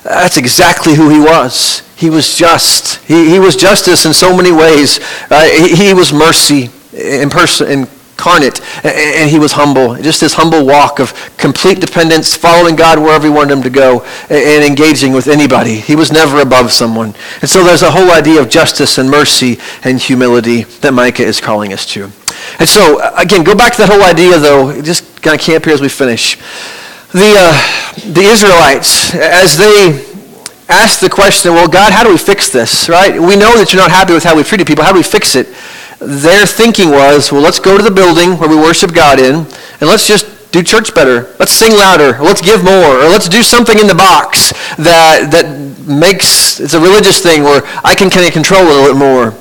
that's 0.04 0.38
exactly 0.38 0.96
who 0.96 1.10
he 1.10 1.20
was. 1.20 1.84
He 1.96 2.10
was 2.10 2.36
just. 2.38 2.96
He, 3.06 3.30
he 3.30 3.40
was 3.40 3.56
justice 3.56 4.06
in 4.06 4.14
so 4.14 4.36
many 4.36 4.52
ways. 4.52 5.00
Uh, 5.30 5.44
he, 5.46 5.76
he 5.76 5.94
was 5.94 6.12
mercy 6.12 6.70
in 6.94 7.30
person, 7.30 7.70
in 7.70 7.88
incarnate, 8.22 8.62
and 8.86 9.30
he 9.30 9.40
was 9.40 9.54
humble. 9.54 9.96
Just 9.96 10.22
this 10.22 10.34
humble 10.34 10.66
walk 10.66 11.00
of 11.00 11.14
complete 11.38 11.80
dependence, 11.80 12.36
following 12.36 12.76
God 12.76 13.00
wherever 13.00 13.26
he 13.26 13.34
wanted 13.34 13.54
him 13.54 13.64
to 13.64 13.70
go, 13.70 14.02
and 14.30 14.64
engaging 14.64 15.12
with 15.12 15.28
anybody. 15.28 15.76
He 15.76 15.96
was 15.96 16.12
never 16.12 16.40
above 16.40 16.72
someone. 16.72 17.16
And 17.42 17.50
so 17.50 17.64
there's 17.64 17.82
a 17.82 17.90
whole 17.90 18.12
idea 18.12 18.40
of 18.40 18.50
justice 18.50 18.98
and 19.00 19.10
mercy 19.10 19.58
and 19.84 20.00
humility 20.00 20.64
that 20.82 20.94
Micah 20.94 21.24
is 21.24 21.42
calling 21.42 21.74
us 21.74 21.86
to. 21.94 22.12
And 22.60 22.70
so, 22.70 23.02
again, 23.18 23.44
go 23.44 23.56
back 23.56 23.74
to 23.74 23.78
that 23.80 23.90
whole 23.90 24.04
idea, 24.04 24.38
though. 24.38 24.82
Just 24.82 25.22
kind 25.22 25.40
of 25.40 25.42
camp 25.42 25.66
here 25.66 25.74
as 25.74 25.82
we 25.82 25.90
finish. 25.90 26.38
The, 27.12 27.34
uh, 27.38 28.14
the 28.14 28.22
Israelites, 28.22 29.14
as 29.16 29.58
they 29.58 30.06
asked 30.70 31.02
the 31.02 31.10
question, 31.10 31.54
well, 31.54 31.68
God, 31.68 31.92
how 31.92 32.04
do 32.04 32.10
we 32.10 32.18
fix 32.18 32.50
this, 32.50 32.88
right? 32.88 33.14
We 33.14 33.36
know 33.36 33.58
that 33.58 33.74
you're 33.74 33.82
not 33.82 33.92
happy 33.92 34.14
with 34.14 34.24
how 34.24 34.36
we've 34.36 34.48
treated 34.48 34.68
people. 34.68 34.86
How 34.86 34.92
do 34.92 35.00
we 35.00 35.04
fix 35.04 35.36
it? 35.36 35.48
Their 36.02 36.46
thinking 36.46 36.90
was, 36.90 37.32
well, 37.32 37.42
let's 37.42 37.60
go 37.60 37.78
to 37.78 37.84
the 37.84 37.92
building 37.92 38.38
where 38.38 38.50
we 38.50 38.56
worship 38.56 38.94
God 38.94 39.20
in, 39.20 39.36
and 39.36 39.82
let's 39.82 40.08
just 40.08 40.52
do 40.52 40.62
church 40.62 40.94
better. 40.94 41.34
Let's 41.40 41.52
sing 41.54 41.72
louder. 41.72 42.18
Or 42.18 42.24
let's 42.24 42.42
give 42.42 42.64
more. 42.64 42.98
Or 42.98 43.10
let's 43.10 43.30
do 43.30 43.42
something 43.42 43.80
in 43.80 43.88
the 43.88 43.96
box 43.96 44.52
that, 44.78 45.30
that 45.32 45.88
makes, 45.88 46.60
it's 46.60 46.74
a 46.74 46.80
religious 46.80 47.22
thing 47.22 47.44
where 47.44 47.62
I 47.84 47.96
can 47.96 48.10
kind 48.10 48.26
of 48.26 48.34
control 48.34 48.64
a 48.64 48.68
little 48.68 48.94
bit 48.94 49.00
more. 49.00 49.32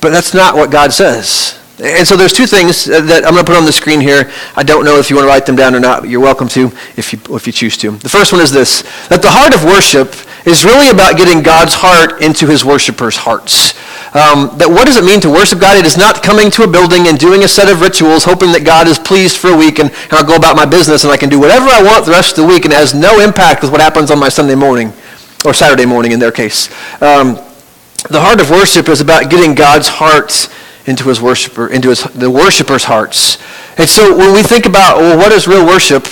But 0.00 0.10
that's 0.10 0.32
not 0.32 0.54
what 0.54 0.70
God 0.70 0.92
says. 0.92 1.58
And 1.82 2.06
so 2.06 2.14
there's 2.14 2.34
two 2.34 2.46
things 2.46 2.84
that 2.84 3.24
I'm 3.24 3.32
going 3.32 3.44
to 3.44 3.44
put 3.44 3.56
on 3.56 3.64
the 3.64 3.72
screen 3.72 4.00
here. 4.00 4.30
I 4.54 4.62
don't 4.62 4.84
know 4.84 4.98
if 4.98 5.08
you 5.08 5.16
want 5.16 5.24
to 5.24 5.30
write 5.30 5.46
them 5.46 5.56
down 5.56 5.74
or 5.74 5.80
not. 5.80 6.06
You're 6.06 6.20
welcome 6.20 6.46
to 6.48 6.70
if 6.96 7.12
you, 7.12 7.20
if 7.34 7.46
you 7.46 7.52
choose 7.52 7.76
to. 7.78 7.92
The 7.92 8.08
first 8.08 8.32
one 8.32 8.42
is 8.42 8.52
this, 8.52 8.82
that 9.08 9.22
the 9.22 9.30
heart 9.30 9.54
of 9.54 9.64
worship 9.64 10.14
is 10.46 10.64
really 10.64 10.90
about 10.90 11.16
getting 11.16 11.42
God's 11.42 11.74
heart 11.74 12.22
into 12.22 12.46
his 12.46 12.64
worshipers' 12.64 13.16
hearts. 13.16 13.74
Um, 14.10 14.50
that 14.58 14.66
what 14.68 14.86
does 14.86 14.96
it 14.96 15.04
mean 15.04 15.20
to 15.20 15.30
worship 15.30 15.60
God? 15.60 15.78
It 15.78 15.86
is 15.86 15.96
not 15.96 16.22
coming 16.22 16.50
to 16.52 16.64
a 16.64 16.66
building 16.66 17.06
and 17.06 17.18
doing 17.18 17.44
a 17.44 17.48
set 17.48 17.70
of 17.70 17.80
rituals, 17.80 18.24
hoping 18.24 18.50
that 18.52 18.64
God 18.64 18.88
is 18.88 18.98
pleased 18.98 19.36
for 19.38 19.50
a 19.50 19.56
week 19.56 19.78
and, 19.78 19.90
and 19.90 20.12
I'll 20.12 20.26
go 20.26 20.34
about 20.34 20.56
my 20.56 20.66
business 20.66 21.04
and 21.04 21.12
I 21.12 21.16
can 21.16 21.28
do 21.28 21.38
whatever 21.38 21.66
I 21.66 21.82
want 21.82 22.04
the 22.06 22.12
rest 22.12 22.36
of 22.36 22.42
the 22.42 22.48
week 22.50 22.64
and 22.64 22.72
it 22.74 22.76
has 22.76 22.92
no 22.92 23.20
impact 23.20 23.62
with 23.62 23.70
what 23.70 23.80
happens 23.80 24.10
on 24.10 24.18
my 24.18 24.28
Sunday 24.28 24.56
morning 24.56 24.92
or 25.44 25.54
Saturday 25.54 25.86
morning 25.86 26.10
in 26.10 26.18
their 26.18 26.32
case. 26.32 26.68
Um, 27.00 27.38
The 28.08 28.20
heart 28.20 28.40
of 28.40 28.50
worship 28.50 28.88
is 28.88 29.00
about 29.00 29.30
getting 29.30 29.54
God's 29.54 29.86
heart 29.86 30.48
into 30.86 31.04
his 31.08 31.20
worshiper, 31.20 31.68
into 31.68 31.90
his, 31.90 32.02
the 32.02 32.30
worshippers' 32.30 32.84
hearts. 32.84 33.36
And 33.76 33.88
so 33.88 34.16
when 34.16 34.32
we 34.32 34.42
think 34.42 34.64
about, 34.66 34.96
well, 34.96 35.18
what 35.18 35.32
is 35.32 35.46
real 35.46 35.66
worship? 35.66 36.08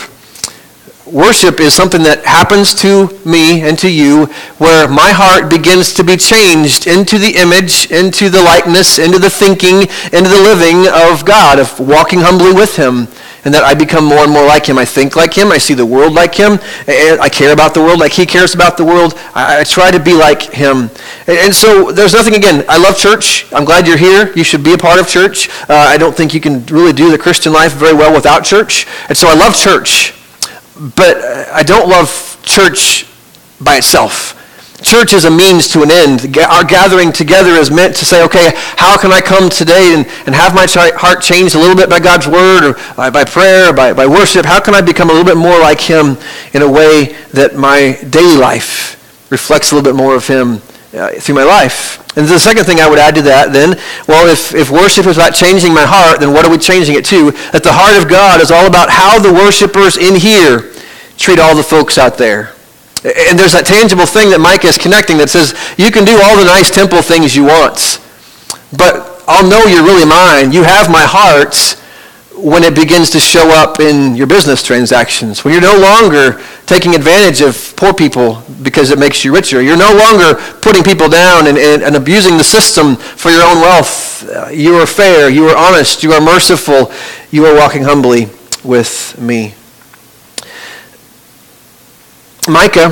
Worship 1.12 1.60
is 1.60 1.74
something 1.74 2.02
that 2.02 2.24
happens 2.24 2.74
to 2.82 3.08
me 3.24 3.62
and 3.62 3.78
to 3.78 3.90
you 3.90 4.26
where 4.58 4.88
my 4.88 5.10
heart 5.10 5.50
begins 5.50 5.94
to 5.94 6.04
be 6.04 6.16
changed 6.16 6.86
into 6.86 7.18
the 7.18 7.36
image, 7.36 7.90
into 7.90 8.28
the 8.28 8.42
likeness, 8.42 8.98
into 8.98 9.18
the 9.18 9.30
thinking, 9.30 9.88
into 10.12 10.28
the 10.28 10.42
living 10.42 10.86
of 10.88 11.24
God, 11.24 11.58
of 11.58 11.80
walking 11.80 12.20
humbly 12.20 12.52
with 12.52 12.76
him 12.76 13.08
and 13.44 13.54
that 13.54 13.64
I 13.64 13.72
become 13.72 14.04
more 14.04 14.18
and 14.18 14.30
more 14.30 14.44
like 14.44 14.66
him. 14.66 14.76
I 14.76 14.84
think 14.84 15.16
like 15.16 15.32
him. 15.32 15.50
I 15.52 15.56
see 15.56 15.72
the 15.72 15.86
world 15.86 16.12
like 16.12 16.34
him. 16.34 16.58
I 16.86 17.30
care 17.32 17.52
about 17.52 17.72
the 17.72 17.80
world 17.80 18.00
like 18.00 18.12
he 18.12 18.26
cares 18.26 18.54
about 18.54 18.76
the 18.76 18.84
world. 18.84 19.14
I, 19.34 19.64
try 19.64 19.90
to 19.90 20.00
be 20.00 20.12
like 20.12 20.42
him. 20.42 20.90
And, 21.26 21.38
and, 21.38 21.54
so 21.54 21.92
there's 21.92 22.12
nothing, 22.12 22.34
again, 22.34 22.64
I 22.68 22.76
love 22.76 22.98
church. 22.98 23.50
I'm 23.52 23.64
glad 23.64 23.86
you're 23.86 23.96
here. 23.96 24.32
You 24.34 24.44
should 24.44 24.62
be 24.62 24.74
a 24.74 24.78
part 24.78 25.00
of 25.00 25.08
church. 25.08 25.48
Uh, 25.62 25.74
I 25.74 25.96
don't 25.96 26.16
think 26.16 26.34
you 26.34 26.40
can 26.40 26.66
really 26.66 26.92
do 26.92 27.10
the 27.10 27.18
Christian 27.18 27.52
life 27.52 27.72
very 27.72 27.94
well 27.94 28.12
without 28.12 28.44
church. 28.44 28.86
And 29.08 29.16
so 29.16 29.28
I 29.28 29.34
love 29.34 29.54
church. 29.54 30.17
But 30.78 31.18
I 31.52 31.62
don't 31.62 31.88
love 31.88 32.38
church 32.42 33.06
by 33.60 33.76
itself. 33.76 34.34
Church 34.80 35.12
is 35.12 35.24
a 35.24 35.30
means 35.30 35.66
to 35.68 35.82
an 35.82 35.90
end. 35.90 36.36
Our 36.38 36.62
gathering 36.62 37.12
together 37.12 37.50
is 37.50 37.68
meant 37.68 37.96
to 37.96 38.04
say, 38.04 38.22
okay, 38.24 38.52
how 38.76 38.96
can 38.96 39.10
I 39.10 39.20
come 39.20 39.50
today 39.50 39.92
and, 39.92 40.06
and 40.24 40.34
have 40.36 40.54
my 40.54 40.66
heart 40.70 41.20
changed 41.20 41.56
a 41.56 41.58
little 41.58 41.74
bit 41.74 41.90
by 41.90 41.98
God's 41.98 42.28
word 42.28 42.62
or 42.62 42.94
by, 42.94 43.10
by 43.10 43.24
prayer, 43.24 43.70
or 43.70 43.72
by, 43.72 43.92
by 43.92 44.06
worship? 44.06 44.46
How 44.46 44.60
can 44.60 44.74
I 44.74 44.80
become 44.80 45.10
a 45.10 45.12
little 45.12 45.26
bit 45.26 45.36
more 45.36 45.58
like 45.58 45.80
him 45.80 46.16
in 46.54 46.62
a 46.62 46.70
way 46.70 47.16
that 47.32 47.56
my 47.56 47.98
daily 48.08 48.36
life 48.36 48.94
reflects 49.32 49.72
a 49.72 49.74
little 49.74 49.92
bit 49.92 49.96
more 49.96 50.14
of 50.14 50.28
him 50.28 50.62
uh, 50.94 51.12
through 51.20 51.34
my 51.34 51.44
life? 51.44 51.98
And 52.16 52.26
the 52.26 52.38
second 52.38 52.64
thing 52.64 52.80
I 52.80 52.88
would 52.88 52.98
add 52.98 53.14
to 53.14 53.22
that 53.22 53.52
then, 53.52 53.78
well, 54.08 54.26
if, 54.28 54.54
if 54.54 54.70
worship 54.70 55.06
is 55.06 55.16
about 55.16 55.34
changing 55.34 55.72
my 55.72 55.86
heart, 55.86 56.20
then 56.20 56.32
what 56.32 56.44
are 56.44 56.50
we 56.50 56.58
changing 56.58 56.96
it 56.96 57.04
to? 57.06 57.30
That 57.52 57.62
the 57.62 57.72
heart 57.72 57.96
of 58.00 58.10
God 58.10 58.40
is 58.40 58.50
all 58.50 58.66
about 58.66 58.90
how 58.90 59.18
the 59.18 59.32
worshipers 59.32 59.96
in 59.96 60.16
here 60.16 60.72
treat 61.16 61.38
all 61.38 61.54
the 61.54 61.62
folks 61.62 61.98
out 61.98 62.18
there. 62.18 62.54
And 63.04 63.38
there's 63.38 63.54
that 63.54 63.66
tangible 63.66 64.06
thing 64.06 64.30
that 64.30 64.40
Micah 64.40 64.66
is 64.66 64.78
connecting 64.78 65.18
that 65.18 65.30
says, 65.30 65.54
you 65.78 65.90
can 65.94 66.02
do 66.02 66.18
all 66.18 66.34
the 66.34 66.44
nice 66.44 66.70
temple 66.70 66.98
things 67.02 67.36
you 67.36 67.46
want, 67.46 68.02
but 68.74 69.22
I'll 69.30 69.46
know 69.46 69.62
you're 69.70 69.86
really 69.86 70.08
mine. 70.08 70.50
You 70.50 70.66
have 70.66 70.90
my 70.90 71.06
heart 71.06 71.78
when 72.38 72.62
it 72.62 72.74
begins 72.74 73.10
to 73.10 73.20
show 73.20 73.48
up 73.50 73.80
in 73.80 74.14
your 74.14 74.26
business 74.26 74.62
transactions. 74.62 75.44
When 75.44 75.52
you're 75.52 75.62
no 75.62 75.78
longer 75.78 76.40
taking 76.66 76.94
advantage 76.94 77.40
of 77.40 77.74
poor 77.76 77.92
people 77.92 78.42
because 78.62 78.90
it 78.90 78.98
makes 78.98 79.24
you 79.24 79.34
richer. 79.34 79.60
You're 79.60 79.76
no 79.76 79.92
longer 79.92 80.40
putting 80.60 80.82
people 80.84 81.08
down 81.08 81.46
and, 81.46 81.58
and, 81.58 81.82
and 81.82 81.96
abusing 81.96 82.36
the 82.36 82.44
system 82.44 82.96
for 82.96 83.30
your 83.30 83.42
own 83.42 83.60
wealth. 83.60 84.28
Uh, 84.28 84.48
you 84.48 84.76
are 84.76 84.86
fair. 84.86 85.28
You 85.28 85.48
are 85.48 85.56
honest. 85.56 86.02
You 86.02 86.12
are 86.12 86.20
merciful. 86.20 86.92
You 87.30 87.46
are 87.46 87.54
walking 87.54 87.82
humbly 87.82 88.28
with 88.64 89.18
me. 89.20 89.54
Micah 92.48 92.90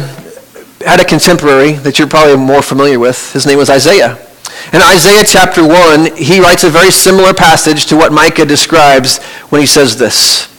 had 0.84 1.00
a 1.00 1.04
contemporary 1.04 1.72
that 1.72 1.98
you're 1.98 2.08
probably 2.08 2.36
more 2.36 2.62
familiar 2.62 2.98
with. 2.98 3.32
His 3.32 3.46
name 3.46 3.58
was 3.58 3.70
Isaiah. 3.70 4.25
In 4.72 4.80
Isaiah 4.82 5.24
chapter 5.24 5.66
1, 5.66 6.16
he 6.16 6.40
writes 6.40 6.64
a 6.64 6.70
very 6.70 6.90
similar 6.90 7.32
passage 7.32 7.86
to 7.86 7.96
what 7.96 8.12
Micah 8.12 8.44
describes 8.44 9.22
when 9.50 9.60
he 9.60 9.66
says 9.66 9.96
this. 9.96 10.52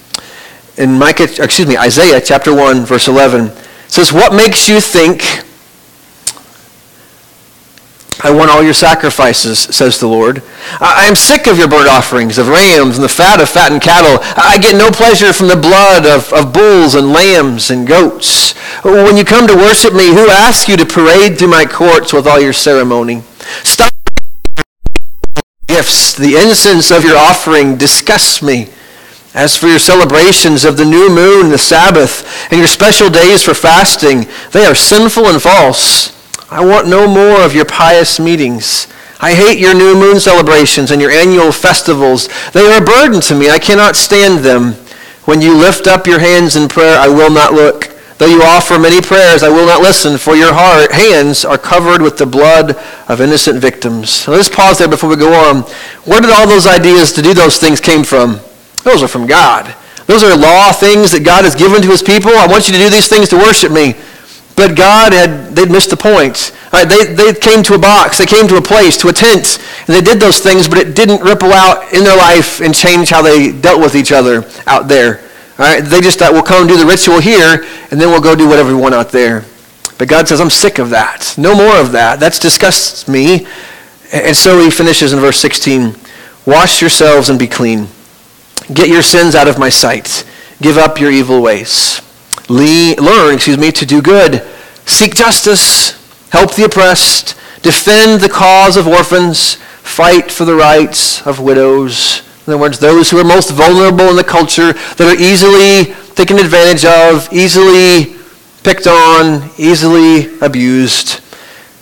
In 0.78 0.98
Micah, 0.98 1.24
excuse 1.24 1.68
me, 1.68 1.78
Isaiah 1.78 2.22
chapter 2.22 2.54
1, 2.54 2.86
verse 2.86 3.08
11, 3.08 3.52
says, 3.88 4.14
What 4.14 4.34
makes 4.34 4.70
you 4.70 4.80
think 4.80 5.24
I 8.22 8.32
want 8.32 8.50
all 8.50 8.64
your 8.64 8.74
sacrifices, 8.74 9.60
says 9.60 10.00
the 10.00 10.08
Lord. 10.08 10.42
I 10.80 11.06
am 11.06 11.16
sick 11.16 11.46
of 11.46 11.60
your 11.60 11.68
burnt 11.68 11.88
offerings, 11.88 12.40
of 12.40 12.48
rams, 12.48 12.96
and 12.96 13.04
the 13.04 13.10
fat 13.10 13.40
of 13.40 13.48
fattened 13.48 13.84
cattle. 13.84 14.18
I 14.36 14.58
get 14.58 14.76
no 14.76 14.90
pleasure 14.90 15.32
from 15.34 15.50
the 15.50 15.56
blood 15.56 16.06
of, 16.08 16.34
of 16.34 16.52
bulls 16.52 16.96
and 16.96 17.14
lambs 17.14 17.70
and 17.70 17.88
goats. 17.88 18.54
When 18.84 19.18
you 19.18 19.24
come 19.24 19.46
to 19.48 19.56
worship 19.56 19.94
me, 19.94 20.08
who 20.08 20.30
asks 20.30 20.68
you 20.68 20.78
to 20.78 20.86
parade 20.86 21.38
through 21.38 21.50
my 21.50 21.66
courts 21.66 22.12
with 22.12 22.26
all 22.26 22.40
your 22.40 22.54
ceremony? 22.54 23.22
Stop 23.64 23.94
gifts. 25.68 26.16
The 26.16 26.36
incense 26.36 26.92
of 26.92 27.04
your 27.04 27.18
offering 27.18 27.78
disgusts 27.78 28.42
me. 28.42 28.70
As 29.34 29.56
for 29.56 29.68
your 29.68 29.80
celebrations 29.80 30.66
of 30.66 30.78
the 30.78 30.86
new 30.86 31.14
moon, 31.14 31.50
the 31.50 31.58
Sabbath, 31.58 32.26
and 32.50 32.58
your 32.58 32.68
special 32.68 33.10
days 33.10 33.44
for 33.44 33.54
fasting, 33.54 34.26
they 34.52 34.66
are 34.66 34.74
sinful 34.74 35.28
and 35.28 35.42
false. 35.42 36.16
I 36.50 36.66
want 36.66 36.88
no 36.88 37.08
more 37.08 37.42
of 37.42 37.54
your 37.54 37.66
pious 37.66 38.20
meetings. 38.20 38.88
I 39.20 39.34
hate 39.34 39.60
your 39.60 39.74
new 39.74 39.96
moon 39.96 40.20
celebrations 40.20 40.92
and 40.92 41.02
your 41.02 41.12
annual 41.12 41.52
festivals. 41.52 42.30
They 42.54 42.62
are 42.62 42.82
a 42.82 42.86
burden 42.86 43.20
to 43.22 43.36
me. 43.36 43.50
I 43.50 43.60
cannot 43.60 43.96
stand 43.96 44.46
them. 44.46 44.74
When 45.26 45.42
you 45.42 45.58
lift 45.58 45.88
up 45.88 46.08
your 46.08 46.20
hands 46.20 46.56
in 46.56 46.68
prayer, 46.68 46.98
I 46.98 47.08
will 47.08 47.32
not 47.32 47.54
look. 47.54 47.97
Though 48.18 48.26
you 48.26 48.42
offer 48.42 48.80
many 48.80 49.00
prayers, 49.00 49.44
I 49.44 49.50
will 49.50 49.68
not 49.68 49.82
listen, 49.82 50.18
for 50.18 50.36
your 50.36 50.54
heart, 50.54 50.92
hands 50.92 51.46
are 51.46 51.58
covered 51.58 52.02
with 52.02 52.18
the 52.18 52.26
blood 52.26 52.76
of 53.08 53.22
innocent 53.22 53.62
victims. 53.62 54.10
So 54.10 54.32
let's 54.32 54.50
pause 54.50 54.80
there 54.80 54.88
before 54.88 55.10
we 55.10 55.16
go 55.16 55.34
on. 55.34 55.62
Where 56.06 56.20
did 56.20 56.32
all 56.32 56.48
those 56.48 56.66
ideas 56.66 57.14
to 57.14 57.22
do 57.22 57.36
those 57.36 57.58
things 57.58 57.80
came 57.80 58.04
from? 58.04 58.40
Those 58.84 59.04
are 59.04 59.08
from 59.08 59.28
God. 59.28 59.76
Those 60.08 60.24
are 60.24 60.36
law 60.36 60.72
things 60.72 61.12
that 61.12 61.24
God 61.24 61.44
has 61.44 61.54
given 61.54 61.82
to 61.82 61.90
his 61.90 62.02
people. 62.02 62.32
I 62.32 62.48
want 62.48 62.68
you 62.68 62.74
to 62.74 62.80
do 62.80 62.90
these 62.90 63.08
things 63.08 63.30
to 63.30 63.38
worship 63.38 63.72
me. 63.72 63.94
But 64.56 64.76
God 64.76 65.14
had, 65.14 65.56
they'd 65.56 65.70
missed 65.70 65.92
the 65.92 65.98
point. 65.98 66.54
Right, 66.74 66.90
they, 66.90 67.14
they 67.14 67.34
came 67.34 67.62
to 67.64 67.76
a 67.76 67.80
box, 67.80 68.18
they 68.18 68.26
came 68.26 68.48
to 68.48 68.58
a 68.58 68.62
place, 68.62 68.98
to 68.98 69.10
a 69.10 69.14
tent, 69.14 69.60
and 69.88 69.96
they 69.96 70.02
did 70.02 70.20
those 70.20 70.40
things, 70.40 70.68
but 70.68 70.78
it 70.78 70.96
didn't 70.96 71.22
ripple 71.22 71.54
out 71.54 71.94
in 71.94 72.04
their 72.04 72.18
life 72.18 72.60
and 72.62 72.74
change 72.74 73.10
how 73.10 73.22
they 73.22 73.52
dealt 73.52 73.80
with 73.80 73.96
each 73.96 74.12
other 74.12 74.44
out 74.66 74.88
there. 74.88 75.27
All 75.60 75.66
right, 75.66 75.82
they 75.82 76.02
just 76.02 76.20
thought, 76.20 76.34
we'll 76.34 76.44
come 76.44 76.68
do 76.68 76.78
the 76.78 76.86
ritual 76.86 77.20
here, 77.20 77.66
and 77.90 78.00
then 78.00 78.10
we'll 78.10 78.22
go 78.22 78.36
do 78.36 78.48
whatever 78.48 78.70
we 78.76 78.82
want 78.82 78.94
out 78.94 79.12
there. 79.12 79.46
But 79.98 80.08
God 80.08 80.28
says, 80.28 80.40
I'm 80.40 80.52
sick 80.52 80.78
of 80.78 80.92
that. 80.92 81.34
No 81.38 81.56
more 81.56 81.78
of 81.78 81.92
that. 81.94 82.20
That's 82.20 82.38
disgusts 82.38 83.08
me. 83.08 83.48
And 84.14 84.36
so 84.36 84.60
he 84.60 84.70
finishes 84.70 85.14
in 85.14 85.20
verse 85.20 85.40
16, 85.40 85.96
Wash 86.46 86.82
yourselves 86.82 87.30
and 87.30 87.40
be 87.40 87.48
clean. 87.48 87.88
Get 88.74 88.88
your 88.88 89.02
sins 89.02 89.36
out 89.36 89.48
of 89.48 89.58
my 89.58 89.70
sight. 89.70 90.24
Give 90.62 90.78
up 90.78 91.00
your 91.00 91.12
evil 91.12 91.42
ways 91.42 92.02
learn, 92.50 93.36
excuse 93.36 93.58
me, 93.58 93.72
to 93.72 93.86
do 93.86 94.02
good, 94.02 94.44
seek 94.86 95.16
justice, 95.16 95.92
help 96.30 96.56
the 96.56 96.66
oppressed, 96.66 97.36
defend 97.62 98.22
the 98.22 98.30
cause 98.30 98.78
of 98.78 98.88
orphans, 98.88 99.56
fight 99.56 100.32
for 100.32 100.46
the 100.46 100.56
rights 100.56 101.26
of 101.26 101.40
widows. 101.40 102.22
In 102.48 102.54
other 102.54 102.62
words, 102.62 102.80
those 102.80 103.12
who 103.12 103.20
are 103.20 103.26
most 103.26 103.52
vulnerable 103.52 104.10
in 104.10 104.16
the 104.16 104.24
culture, 104.24 104.72
that 104.72 105.02
are 105.02 105.22
easily 105.22 105.94
taken 106.16 106.40
advantage 106.40 106.86
of, 106.86 107.28
easily 107.34 108.16
picked 108.64 108.88
on, 108.88 109.50
easily 109.58 110.40
abused. 110.40 111.20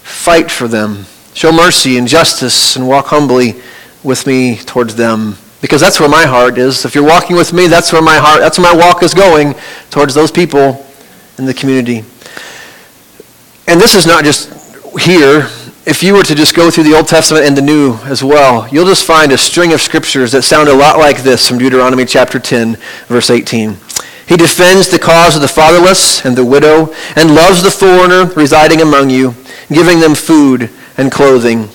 Fight 0.02 0.50
for 0.50 0.68
them. 0.68 1.06
Show 1.36 1.52
mercy 1.52 2.00
and 2.00 2.08
justice 2.08 2.76
and 2.76 2.88
walk 2.88 3.08
humbly 3.08 3.62
with 4.04 4.26
me 4.26 4.56
towards 4.56 4.96
them 4.96 5.36
because 5.62 5.82
that's 5.82 6.00
where 6.00 6.10
my 6.10 6.26
heart 6.26 6.58
is. 6.58 6.84
If 6.84 6.96
you're 6.96 7.04
walking 7.04 7.36
with 7.36 7.54
me, 7.54 7.68
that's 7.68 7.94
where 7.94 8.02
my 8.02 8.18
heart, 8.18 8.40
that's 8.40 8.58
where 8.58 8.74
my 8.74 8.80
walk 8.80 9.04
is 9.04 9.14
going 9.14 9.56
towards 9.90 10.14
those 10.14 10.32
people 10.32 10.86
in 11.38 11.46
the 11.46 11.54
community. 11.54 12.04
And 13.68 13.80
this 13.80 13.96
is 13.96 14.06
not 14.06 14.24
just 14.24 14.52
here. 15.00 15.48
If 15.88 16.02
you 16.02 16.16
were 16.16 16.24
to 16.24 16.34
just 16.34 16.56
go 16.56 16.72
through 16.72 16.86
the 16.86 16.96
Old 16.96 17.08
Testament 17.08 17.46
and 17.46 17.56
the 17.56 17.62
New 17.62 17.94
as 18.06 18.24
well, 18.24 18.68
you'll 18.70 18.88
just 18.88 19.06
find 19.06 19.32
a 19.32 19.38
string 19.38 19.72
of 19.72 19.80
scriptures 19.80 20.32
that 20.32 20.42
sound 20.42 20.68
a 20.68 20.74
lot 20.74 20.98
like 20.98 21.22
this 21.22 21.48
from 21.48 21.60
Deuteronomy 21.60 22.06
chapter 22.06 22.40
10, 22.40 22.78
verse 23.06 23.30
18. 23.30 23.78
He 24.28 24.36
defends 24.36 24.90
the 24.90 24.98
cause 24.98 25.36
of 25.36 25.44
the 25.44 25.48
fatherless 25.48 26.26
and 26.26 26.36
the 26.36 26.44
widow 26.44 26.92
and 27.16 27.36
loves 27.36 27.62
the 27.62 27.70
foreigner 27.70 28.26
residing 28.34 28.82
among 28.82 29.12
you, 29.12 29.36
giving 29.72 30.00
them 30.00 30.16
food 30.16 30.72
and 30.98 31.12
clothing. 31.12 31.70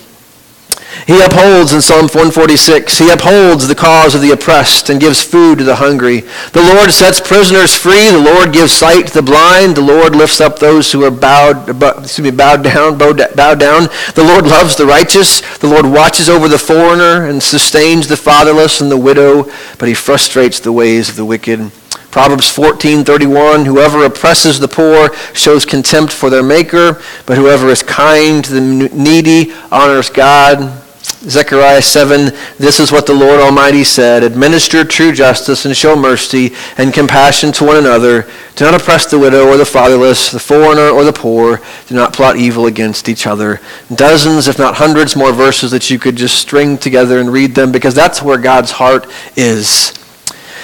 He 1.07 1.19
upholds 1.21 1.73
in 1.73 1.81
Psalm 1.81 2.03
146, 2.03 2.97
he 2.97 3.09
upholds 3.09 3.67
the 3.67 3.75
cause 3.75 4.13
of 4.13 4.21
the 4.21 4.31
oppressed 4.31 4.89
and 4.89 4.99
gives 4.99 5.23
food 5.23 5.57
to 5.57 5.63
the 5.63 5.75
hungry. 5.75 6.21
The 6.53 6.61
Lord 6.61 6.91
sets 6.91 7.19
prisoners 7.19 7.75
free. 7.75 8.09
The 8.09 8.19
Lord 8.19 8.53
gives 8.53 8.71
sight 8.71 9.07
to 9.07 9.13
the 9.13 9.21
blind. 9.21 9.75
The 9.75 9.81
Lord 9.81 10.15
lifts 10.15 10.39
up 10.39 10.59
those 10.59 10.91
who 10.91 11.03
are 11.03 11.11
bowed, 11.11 11.69
excuse 11.99 12.21
me, 12.21 12.31
bowed 12.31 12.63
down, 12.63 12.97
bowed 12.97 13.17
bowed 13.35 13.59
down. 13.59 13.89
The 14.15 14.23
Lord 14.23 14.45
loves 14.45 14.75
the 14.75 14.85
righteous. 14.85 15.41
The 15.57 15.67
Lord 15.67 15.85
watches 15.85 16.29
over 16.29 16.47
the 16.47 16.59
foreigner 16.59 17.27
and 17.27 17.41
sustains 17.41 18.07
the 18.07 18.17
fatherless 18.17 18.81
and 18.81 18.91
the 18.91 18.97
widow, 18.97 19.51
but 19.79 19.87
he 19.87 19.93
frustrates 19.93 20.59
the 20.59 20.71
ways 20.71 21.09
of 21.09 21.15
the 21.15 21.25
wicked. 21.25 21.71
Proverbs 22.11 22.53
14:31 22.53 23.65
Whoever 23.65 24.03
oppresses 24.03 24.59
the 24.59 24.67
poor 24.67 25.15
shows 25.33 25.65
contempt 25.65 26.11
for 26.11 26.29
their 26.29 26.43
maker, 26.43 27.01
but 27.25 27.37
whoever 27.37 27.69
is 27.69 27.81
kind 27.81 28.43
to 28.43 28.53
the 28.53 28.61
needy 28.61 29.53
honors 29.71 30.09
God. 30.09 30.81
Zechariah 31.03 31.81
7, 31.81 32.31
this 32.57 32.79
is 32.79 32.91
what 32.91 33.05
the 33.05 33.13
Lord 33.13 33.39
Almighty 33.39 33.83
said 33.83 34.23
Administer 34.23 34.83
true 34.83 35.11
justice 35.11 35.65
and 35.65 35.77
show 35.77 35.95
mercy 35.95 36.53
and 36.77 36.93
compassion 36.93 37.51
to 37.53 37.63
one 37.63 37.77
another. 37.77 38.27
Do 38.55 38.65
not 38.65 38.79
oppress 38.79 39.05
the 39.05 39.19
widow 39.19 39.47
or 39.47 39.57
the 39.57 39.65
fatherless, 39.65 40.31
the 40.31 40.39
foreigner 40.39 40.89
or 40.89 41.03
the 41.03 41.13
poor. 41.13 41.61
Do 41.87 41.95
not 41.95 42.13
plot 42.13 42.37
evil 42.37 42.65
against 42.65 43.07
each 43.07 43.27
other. 43.27 43.61
Dozens, 43.93 44.47
if 44.47 44.57
not 44.57 44.75
hundreds, 44.75 45.15
more 45.15 45.31
verses 45.31 45.69
that 45.71 45.91
you 45.91 45.99
could 45.99 46.15
just 46.15 46.39
string 46.39 46.77
together 46.77 47.19
and 47.19 47.31
read 47.31 47.53
them 47.53 47.71
because 47.71 47.93
that's 47.93 48.21
where 48.21 48.37
God's 48.39 48.71
heart 48.71 49.07
is. 49.35 49.93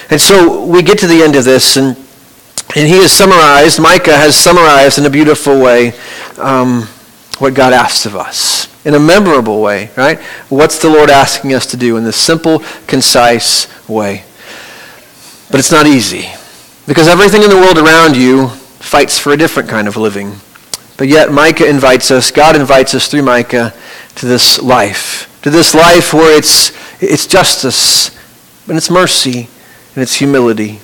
And 0.09 0.19
so 0.19 0.65
we 0.65 0.81
get 0.81 0.97
to 0.99 1.07
the 1.07 1.21
end 1.21 1.35
of 1.35 1.45
this, 1.45 1.77
and, 1.77 1.95
and 2.75 2.87
he 2.87 2.97
has 3.01 3.11
summarized, 3.11 3.79
Micah 3.79 4.15
has 4.15 4.35
summarized 4.35 4.97
in 4.97 5.05
a 5.05 5.09
beautiful 5.09 5.59
way 5.59 5.93
um, 6.37 6.83
what 7.39 7.53
God 7.53 7.73
asks 7.73 8.05
of 8.05 8.15
us 8.15 8.67
in 8.87 8.93
a 8.93 8.99
memorable 8.99 9.61
way, 9.61 9.91
right? 9.97 10.17
What's 10.47 10.81
the 10.81 10.89
Lord 10.89 11.09
asking 11.09 11.53
us 11.53 11.65
to 11.67 11.77
do 11.77 11.97
in 11.97 12.05
this 12.05 12.15
simple, 12.15 12.59
concise 12.87 13.67
way? 13.89 14.23
But 15.51 15.59
it's 15.59 15.73
not 15.73 15.85
easy 15.85 16.29
because 16.87 17.09
everything 17.09 17.43
in 17.43 17.49
the 17.49 17.57
world 17.57 17.77
around 17.77 18.15
you 18.15 18.47
fights 18.47 19.19
for 19.19 19.33
a 19.33 19.37
different 19.37 19.67
kind 19.67 19.89
of 19.89 19.97
living. 19.97 20.37
But 20.95 21.09
yet 21.09 21.33
Micah 21.33 21.67
invites 21.67 22.11
us, 22.11 22.31
God 22.31 22.55
invites 22.55 22.95
us 22.95 23.09
through 23.09 23.23
Micah 23.23 23.73
to 24.15 24.25
this 24.25 24.61
life, 24.61 25.37
to 25.41 25.49
this 25.49 25.75
life 25.75 26.13
where 26.13 26.37
it's, 26.37 26.71
it's 27.03 27.27
justice 27.27 28.17
and 28.69 28.77
it's 28.77 28.89
mercy 28.89 29.49
and 29.95 30.01
it's 30.01 30.15
humility. 30.15 30.79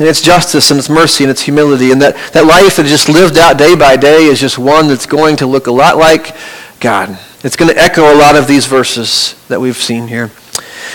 And 0.00 0.08
it's 0.08 0.22
justice 0.22 0.70
and 0.70 0.78
it's 0.78 0.88
mercy 0.88 1.24
and 1.24 1.30
it's 1.30 1.42
humility. 1.42 1.90
And 1.90 2.00
that, 2.00 2.16
that 2.32 2.46
life 2.46 2.76
that 2.76 2.86
is 2.86 2.90
just 2.90 3.10
lived 3.10 3.36
out 3.36 3.58
day 3.58 3.76
by 3.76 3.96
day 3.96 4.24
is 4.24 4.40
just 4.40 4.58
one 4.58 4.88
that's 4.88 5.04
going 5.04 5.36
to 5.36 5.46
look 5.46 5.66
a 5.66 5.70
lot 5.70 5.98
like 5.98 6.34
God. 6.80 7.18
It's 7.44 7.56
going 7.56 7.72
to 7.72 7.80
echo 7.80 8.02
a 8.02 8.16
lot 8.16 8.36
of 8.36 8.46
these 8.46 8.66
verses 8.66 9.34
that 9.48 9.60
we've 9.60 9.76
seen 9.76 10.06
here. 10.06 10.30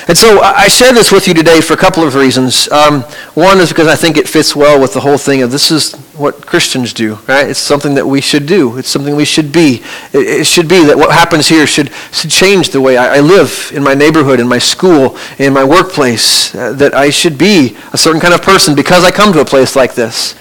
And 0.07 0.17
so 0.17 0.39
I 0.39 0.69
share 0.69 0.93
this 0.93 1.11
with 1.11 1.27
you 1.27 1.33
today 1.33 1.59
for 1.59 1.73
a 1.73 1.77
couple 1.77 2.03
of 2.03 2.15
reasons. 2.15 2.71
Um, 2.71 3.01
one 3.33 3.59
is 3.59 3.69
because 3.69 3.87
I 3.87 3.95
think 3.95 4.15
it 4.15 4.29
fits 4.29 4.55
well 4.55 4.79
with 4.79 4.93
the 4.93 5.01
whole 5.01 5.17
thing 5.17 5.41
of 5.41 5.51
this 5.51 5.71
is 5.71 5.95
what 6.15 6.45
Christians 6.45 6.93
do, 6.93 7.15
right? 7.27 7.49
It's 7.49 7.59
something 7.59 7.95
that 7.95 8.05
we 8.05 8.21
should 8.21 8.45
do. 8.45 8.77
It's 8.77 8.87
something 8.87 9.15
we 9.15 9.25
should 9.25 9.51
be. 9.51 9.83
It, 10.13 10.41
it 10.41 10.47
should 10.47 10.69
be 10.69 10.85
that 10.85 10.97
what 10.97 11.11
happens 11.11 11.49
here 11.49 11.67
should, 11.67 11.91
should 12.13 12.31
change 12.31 12.69
the 12.69 12.79
way 12.79 12.95
I, 12.95 13.17
I 13.17 13.19
live 13.19 13.71
in 13.73 13.83
my 13.83 13.95
neighborhood, 13.95 14.39
in 14.39 14.47
my 14.47 14.59
school, 14.59 15.17
in 15.37 15.51
my 15.51 15.65
workplace, 15.65 16.55
uh, 16.55 16.71
that 16.73 16.93
I 16.93 17.09
should 17.09 17.37
be 17.37 17.75
a 17.91 17.97
certain 17.97 18.21
kind 18.21 18.33
of 18.33 18.41
person 18.41 18.75
because 18.75 19.03
I 19.03 19.11
come 19.11 19.33
to 19.33 19.41
a 19.41 19.45
place 19.45 19.75
like 19.75 19.95
this. 19.95 20.35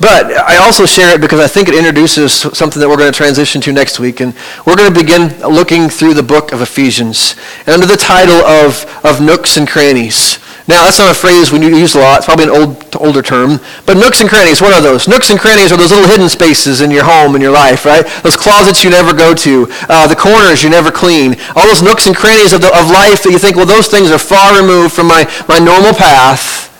But 0.00 0.32
I 0.32 0.56
also 0.56 0.86
share 0.86 1.14
it 1.14 1.20
because 1.20 1.40
I 1.40 1.46
think 1.46 1.68
it 1.68 1.74
introduces 1.74 2.32
something 2.32 2.80
that 2.80 2.88
we're 2.88 2.96
going 2.96 3.12
to 3.12 3.16
transition 3.16 3.60
to 3.62 3.72
next 3.72 4.00
week. 4.00 4.20
And 4.20 4.34
we're 4.66 4.76
going 4.76 4.92
to 4.92 4.98
begin 4.98 5.38
looking 5.40 5.88
through 5.88 6.14
the 6.14 6.22
book 6.22 6.52
of 6.52 6.60
Ephesians 6.60 7.36
and 7.60 7.70
under 7.70 7.86
the 7.86 7.96
title 7.96 8.40
of, 8.44 8.84
of 9.04 9.20
nooks 9.20 9.56
and 9.56 9.68
crannies. 9.68 10.38
Now, 10.66 10.84
that's 10.84 10.98
not 10.98 11.12
a 11.12 11.14
phrase 11.14 11.52
we 11.52 11.60
use 11.60 11.94
a 11.94 12.00
lot. 12.00 12.18
It's 12.18 12.24
probably 12.24 12.44
an 12.44 12.56
old, 12.56 12.96
older 12.96 13.20
term. 13.20 13.60
But 13.84 13.98
nooks 13.98 14.22
and 14.22 14.30
crannies, 14.30 14.62
what 14.62 14.72
are 14.72 14.80
those? 14.80 15.06
Nooks 15.06 15.28
and 15.28 15.38
crannies 15.38 15.72
are 15.72 15.76
those 15.76 15.92
little 15.92 16.08
hidden 16.08 16.28
spaces 16.30 16.80
in 16.80 16.90
your 16.90 17.04
home, 17.04 17.36
in 17.36 17.42
your 17.42 17.52
life, 17.52 17.84
right? 17.84 18.06
Those 18.22 18.36
closets 18.36 18.82
you 18.82 18.88
never 18.88 19.12
go 19.12 19.34
to, 19.34 19.66
uh, 19.90 20.06
the 20.08 20.16
corners 20.16 20.62
you 20.64 20.70
never 20.70 20.90
clean, 20.90 21.36
all 21.54 21.66
those 21.66 21.82
nooks 21.82 22.06
and 22.06 22.16
crannies 22.16 22.54
of, 22.54 22.62
the, 22.62 22.68
of 22.68 22.88
life 22.88 23.22
that 23.24 23.30
you 23.30 23.38
think, 23.38 23.56
well, 23.56 23.66
those 23.66 23.88
things 23.88 24.10
are 24.10 24.18
far 24.18 24.56
removed 24.58 24.94
from 24.94 25.06
my, 25.06 25.28
my 25.48 25.58
normal 25.58 25.92
path. 25.92 26.73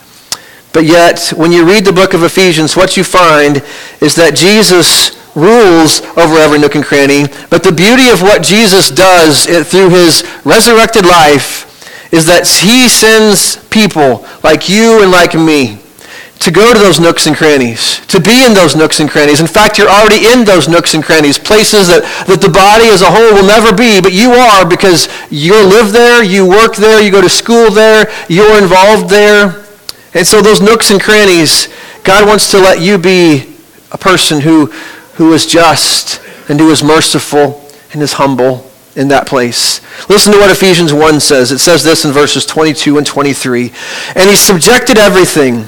But 0.75 0.83
yet, 0.83 1.31
when 1.37 1.53
you 1.53 1.65
read 1.65 1.85
the 1.85 1.93
book 1.93 2.13
of 2.13 2.21
Ephesians, 2.21 2.75
what 2.75 2.97
you 2.97 3.05
find 3.05 3.63
is 4.01 4.13
that 4.15 4.35
Jesus 4.35 5.15
rules 5.33 6.01
over 6.19 6.35
every 6.35 6.59
nook 6.59 6.75
and 6.75 6.83
cranny. 6.83 7.27
But 7.49 7.63
the 7.63 7.71
beauty 7.71 8.09
of 8.09 8.21
what 8.21 8.43
Jesus 8.43 8.91
does 8.91 9.47
eh, 9.47 9.63
through 9.63 9.91
his 9.91 10.27
resurrected 10.43 11.05
life 11.05 11.63
is 12.11 12.25
that 12.25 12.45
he 12.45 12.89
sends 12.89 13.55
people 13.71 14.27
like 14.43 14.67
you 14.67 15.01
and 15.01 15.11
like 15.11 15.33
me 15.33 15.79
to 16.39 16.51
go 16.51 16.73
to 16.73 16.79
those 16.79 16.99
nooks 16.99 17.25
and 17.25 17.37
crannies, 17.37 18.05
to 18.07 18.19
be 18.19 18.43
in 18.43 18.53
those 18.53 18.75
nooks 18.75 18.99
and 18.99 19.09
crannies. 19.09 19.39
In 19.39 19.47
fact, 19.47 19.77
you're 19.77 19.87
already 19.87 20.27
in 20.27 20.43
those 20.43 20.67
nooks 20.67 20.93
and 20.93 21.01
crannies, 21.01 21.39
places 21.39 21.87
that, 21.87 22.03
that 22.27 22.41
the 22.41 22.51
body 22.51 22.91
as 22.91 23.01
a 23.01 23.07
whole 23.07 23.31
will 23.31 23.47
never 23.47 23.71
be, 23.71 24.01
but 24.01 24.11
you 24.11 24.31
are 24.31 24.67
because 24.67 25.07
you 25.31 25.55
live 25.55 25.93
there, 25.93 26.21
you 26.21 26.45
work 26.45 26.75
there, 26.75 27.01
you 27.01 27.11
go 27.11 27.21
to 27.21 27.29
school 27.29 27.71
there, 27.71 28.11
you're 28.27 28.61
involved 28.61 29.09
there. 29.09 29.64
And 30.15 30.25
so 30.25 30.41
those 30.41 30.61
nooks 30.61 30.91
and 30.91 31.01
crannies, 31.01 31.67
God 32.03 32.25
wants 32.27 32.49
to 32.51 32.57
let 32.57 32.81
you 32.81 32.97
be 32.97 33.53
a 33.91 33.97
person 33.97 34.39
who, 34.39 34.67
who 35.15 35.33
is 35.33 35.45
just 35.45 36.21
and 36.49 36.59
who 36.59 36.71
is 36.71 36.81
merciful 36.81 37.69
and 37.91 38.01
is 38.01 38.13
humble 38.13 38.65
in 38.95 39.09
that 39.09 39.27
place. 39.27 39.81
Listen 40.09 40.31
to 40.31 40.39
what 40.39 40.49
Ephesians 40.49 40.93
1 40.93 41.19
says. 41.19 41.51
It 41.51 41.59
says 41.59 41.83
this 41.83 42.05
in 42.05 42.11
verses 42.11 42.45
22 42.45 42.97
and 42.97 43.05
23. 43.05 43.73
And 44.15 44.29
he 44.29 44.37
subjected 44.37 44.97
everything 44.97 45.65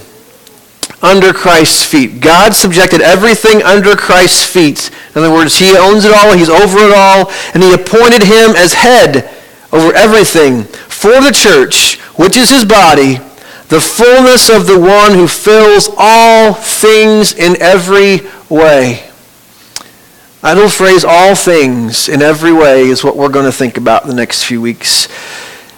under 1.01 1.33
Christ's 1.33 1.83
feet. 1.83 2.21
God 2.21 2.53
subjected 2.55 3.01
everything 3.01 3.61
under 3.63 3.97
Christ's 3.97 4.45
feet. 4.45 4.89
In 5.13 5.23
other 5.23 5.31
words, 5.31 5.59
he 5.59 5.75
owns 5.75 6.05
it 6.05 6.13
all, 6.13 6.35
he's 6.35 6.49
over 6.49 6.79
it 6.79 6.95
all, 6.95 7.29
and 7.53 7.61
he 7.61 7.73
appointed 7.73 8.23
him 8.23 8.55
as 8.55 8.73
head 8.73 9.29
over 9.73 9.93
everything 9.93 10.63
for 10.63 11.19
the 11.21 11.31
church, 11.31 11.99
which 12.15 12.37
is 12.37 12.49
his 12.49 12.63
body 12.63 13.19
the 13.69 13.81
fullness 13.81 14.49
of 14.49 14.65
the 14.65 14.79
one 14.79 15.13
who 15.13 15.27
fills 15.27 15.89
all 15.97 16.53
things 16.53 17.33
in 17.33 17.61
every 17.61 18.21
way. 18.49 19.03
That 20.41 20.53
little 20.53 20.69
phrase, 20.69 21.03
all 21.03 21.35
things 21.35 22.07
in 22.07 22.21
every 22.21 22.53
way, 22.53 22.83
is 22.83 23.03
what 23.03 23.17
we're 23.17 23.29
going 23.29 23.45
to 23.45 23.51
think 23.51 23.75
about 23.75 24.07
the 24.07 24.13
next 24.13 24.45
few 24.45 24.61
weeks. 24.61 25.09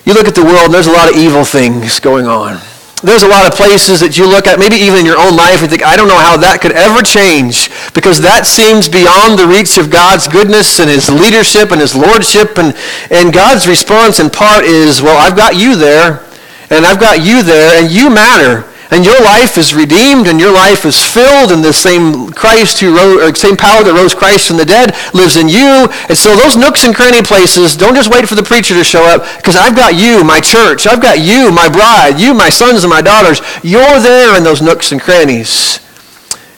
You 0.06 0.14
look 0.14 0.28
at 0.28 0.36
the 0.36 0.44
world, 0.44 0.66
and 0.66 0.74
there's 0.74 0.86
a 0.86 0.92
lot 0.92 1.10
of 1.10 1.18
evil 1.18 1.44
things 1.44 2.00
going 2.00 2.28
on. 2.28 2.62
There's 3.02 3.24
a 3.24 3.28
lot 3.28 3.48
of 3.48 3.58
places 3.58 4.02
that 4.02 4.18
you 4.18 4.30
look 4.30 4.46
at, 4.46 4.60
maybe 4.60 4.76
even 4.76 5.00
in 5.00 5.06
your 5.06 5.18
own 5.18 5.36
life, 5.36 5.62
and 5.62 5.70
think, 5.72 5.82
I 5.82 5.96
don't 5.96 6.10
know 6.10 6.20
how 6.20 6.38
that 6.38 6.62
could 6.62 6.74
ever 6.74 7.02
change, 7.02 7.72
because 7.96 8.22
that 8.22 8.46
seems 8.46 8.86
beyond 8.86 9.40
the 9.40 9.48
reach 9.48 9.80
of 9.80 9.90
God's 9.90 10.28
goodness 10.28 10.78
and 10.78 10.90
his 10.90 11.10
leadership 11.10 11.72
and 11.72 11.82
his 11.82 11.96
lordship. 11.96 12.60
And, 12.60 12.78
and 13.10 13.34
God's 13.34 13.66
response 13.66 14.20
in 14.20 14.30
part 14.30 14.66
is, 14.66 15.02
well, 15.02 15.18
I've 15.18 15.38
got 15.38 15.56
you 15.56 15.74
there 15.76 16.29
and 16.70 16.86
I've 16.86 17.00
got 17.00 17.26
you 17.26 17.44
there, 17.44 17.82
and 17.82 17.92
you 17.92 18.10
matter. 18.10 18.66
And 18.92 19.06
your 19.06 19.22
life 19.22 19.60
is 19.60 19.76
redeemed, 19.76 20.26
and 20.26 20.40
your 20.40 20.52
life 20.52 20.84
is 20.84 20.98
filled, 20.98 21.52
and 21.52 21.64
the 21.64 21.72
same 21.72 22.32
Christ 22.32 22.80
who 22.80 22.98
rose, 22.98 23.40
same 23.40 23.56
power 23.56 23.84
that 23.84 23.94
rose 23.94 24.16
Christ 24.16 24.48
from 24.48 24.58
the 24.58 24.66
dead 24.66 24.96
lives 25.14 25.38
in 25.38 25.48
you. 25.48 25.86
And 26.10 26.18
so 26.18 26.36
those 26.36 26.58
nooks 26.58 26.86
and 26.86 26.96
cranny 26.96 27.22
places, 27.22 27.78
don't 27.78 27.94
just 27.94 28.10
wait 28.10 28.28
for 28.28 28.34
the 28.34 28.42
preacher 28.42 28.74
to 28.74 28.84
show 28.84 29.06
up, 29.06 29.22
because 29.38 29.56
I've 29.56 29.76
got 29.76 29.94
you, 29.94 30.24
my 30.24 30.40
church. 30.40 30.88
I've 30.88 31.02
got 31.02 31.20
you, 31.20 31.52
my 31.52 31.70
bride. 31.70 32.20
You, 32.20 32.34
my 32.34 32.50
sons 32.50 32.84
and 32.84 32.90
my 32.90 33.02
daughters. 33.02 33.42
You're 33.62 34.00
there 34.00 34.36
in 34.36 34.44
those 34.44 34.62
nooks 34.62 34.92
and 34.92 35.00
crannies. 35.00 35.80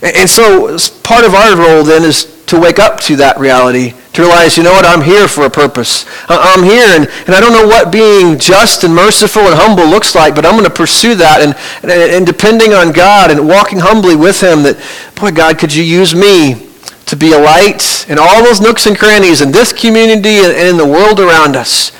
And 0.01 0.29
so 0.29 0.77
part 1.03 1.25
of 1.25 1.35
our 1.35 1.57
role 1.57 1.83
then 1.83 2.03
is 2.03 2.25
to 2.45 2.57
wake 2.57 2.79
up 2.79 3.01
to 3.01 3.17
that 3.17 3.39
reality, 3.39 3.93
to 4.13 4.21
realize, 4.21 4.57
you 4.57 4.63
know 4.63 4.71
what, 4.71 4.85
I'm 4.85 5.01
here 5.01 5.27
for 5.27 5.45
a 5.45 5.49
purpose. 5.49 6.05
I'm 6.27 6.63
here, 6.63 6.85
and, 6.99 7.07
and 7.27 7.35
I 7.35 7.39
don't 7.39 7.53
know 7.53 7.65
what 7.65 7.91
being 7.91 8.37
just 8.37 8.83
and 8.83 8.93
merciful 8.93 9.43
and 9.43 9.55
humble 9.55 9.85
looks 9.85 10.15
like, 10.15 10.35
but 10.35 10.45
I'm 10.45 10.53
going 10.53 10.65
to 10.65 10.69
pursue 10.69 11.15
that. 11.15 11.41
And, 11.41 11.55
and, 11.83 12.11
and 12.11 12.25
depending 12.25 12.73
on 12.73 12.91
God 12.91 13.31
and 13.31 13.47
walking 13.47 13.79
humbly 13.79 14.17
with 14.17 14.41
him, 14.41 14.63
that, 14.63 14.77
boy, 15.15 15.31
God, 15.31 15.57
could 15.57 15.73
you 15.73 15.83
use 15.83 16.13
me 16.13 16.67
to 17.05 17.15
be 17.15 17.31
a 17.31 17.39
light 17.39 18.05
in 18.09 18.17
all 18.19 18.43
those 18.43 18.59
nooks 18.59 18.85
and 18.85 18.97
crannies 18.97 19.41
in 19.41 19.51
this 19.51 19.71
community 19.71 20.39
and 20.39 20.67
in 20.67 20.77
the 20.77 20.85
world 20.85 21.19
around 21.19 21.55
us, 21.55 21.91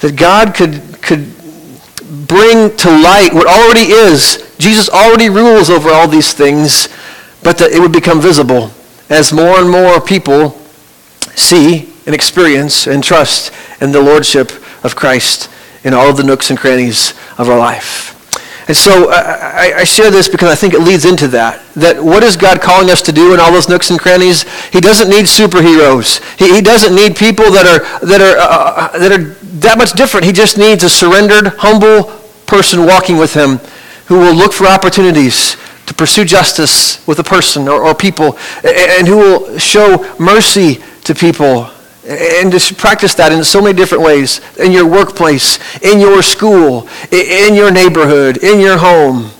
that 0.00 0.16
God 0.16 0.54
could, 0.54 0.82
could 1.00 1.32
bring 2.26 2.76
to 2.76 2.90
light 2.90 3.30
what 3.32 3.46
already 3.46 3.92
is. 3.92 4.54
Jesus 4.58 4.88
already 4.88 5.28
rules 5.28 5.70
over 5.70 5.90
all 5.90 6.08
these 6.08 6.32
things, 6.32 6.88
but 7.44 7.56
that 7.58 7.70
it 7.70 7.80
would 7.80 7.92
become 7.92 8.20
visible 8.20 8.72
as 9.08 9.32
more 9.32 9.60
and 9.60 9.70
more 9.70 10.00
people 10.00 10.61
see 11.34 11.92
and 12.06 12.14
experience 12.14 12.86
and 12.86 13.02
trust 13.02 13.52
in 13.80 13.92
the 13.92 14.00
lordship 14.00 14.50
of 14.84 14.96
Christ 14.96 15.50
in 15.84 15.94
all 15.94 16.12
the 16.12 16.22
nooks 16.22 16.50
and 16.50 16.58
crannies 16.58 17.12
of 17.38 17.48
our 17.48 17.58
life. 17.58 18.12
And 18.68 18.76
so 18.76 19.10
I, 19.10 19.78
I, 19.78 19.84
share 19.84 20.10
this 20.12 20.28
because 20.28 20.48
I 20.48 20.54
think 20.54 20.72
it 20.72 20.80
leads 20.80 21.04
into 21.04 21.26
that. 21.28 21.62
That 21.74 22.02
what 22.02 22.22
is 22.22 22.36
God 22.36 22.60
calling 22.60 22.90
us 22.90 23.02
to 23.02 23.12
do 23.12 23.34
in 23.34 23.40
all 23.40 23.50
those 23.50 23.68
nooks 23.68 23.90
and 23.90 23.98
crannies? 23.98 24.44
He 24.70 24.80
doesn't 24.80 25.10
need 25.10 25.24
superheroes. 25.24 26.22
He, 26.38 26.54
he 26.54 26.60
doesn't 26.60 26.94
need 26.94 27.16
people 27.16 27.50
that 27.50 27.66
are, 27.66 28.06
that, 28.06 28.20
are, 28.20 28.36
uh, 28.38 28.98
that 28.98 29.12
are 29.12 29.34
that 29.58 29.78
much 29.78 29.92
different. 29.92 30.26
He 30.26 30.32
just 30.32 30.58
needs 30.58 30.84
a 30.84 30.88
surrendered, 30.88 31.54
humble 31.58 32.04
person 32.46 32.86
walking 32.86 33.18
with 33.18 33.34
him 33.34 33.58
who 34.06 34.18
will 34.18 34.34
look 34.34 34.52
for 34.52 34.66
opportunities 34.66 35.56
to 35.86 35.94
pursue 35.94 36.24
justice 36.24 37.04
with 37.06 37.18
a 37.18 37.24
person 37.24 37.66
or, 37.66 37.82
or 37.82 37.94
people, 37.94 38.38
and 38.64 39.08
who 39.08 39.16
will 39.16 39.58
show 39.58 40.16
mercy 40.18 40.82
to 41.04 41.14
people 41.14 41.70
and 42.04 42.50
just 42.50 42.76
practice 42.76 43.14
that 43.14 43.32
in 43.32 43.44
so 43.44 43.62
many 43.62 43.76
different 43.76 44.02
ways 44.02 44.40
in 44.58 44.72
your 44.72 44.86
workplace, 44.86 45.58
in 45.82 46.00
your 46.00 46.22
school, 46.22 46.88
in 47.12 47.54
your 47.54 47.70
neighborhood, 47.70 48.42
in 48.42 48.58
your 48.58 48.78
home. 48.78 49.30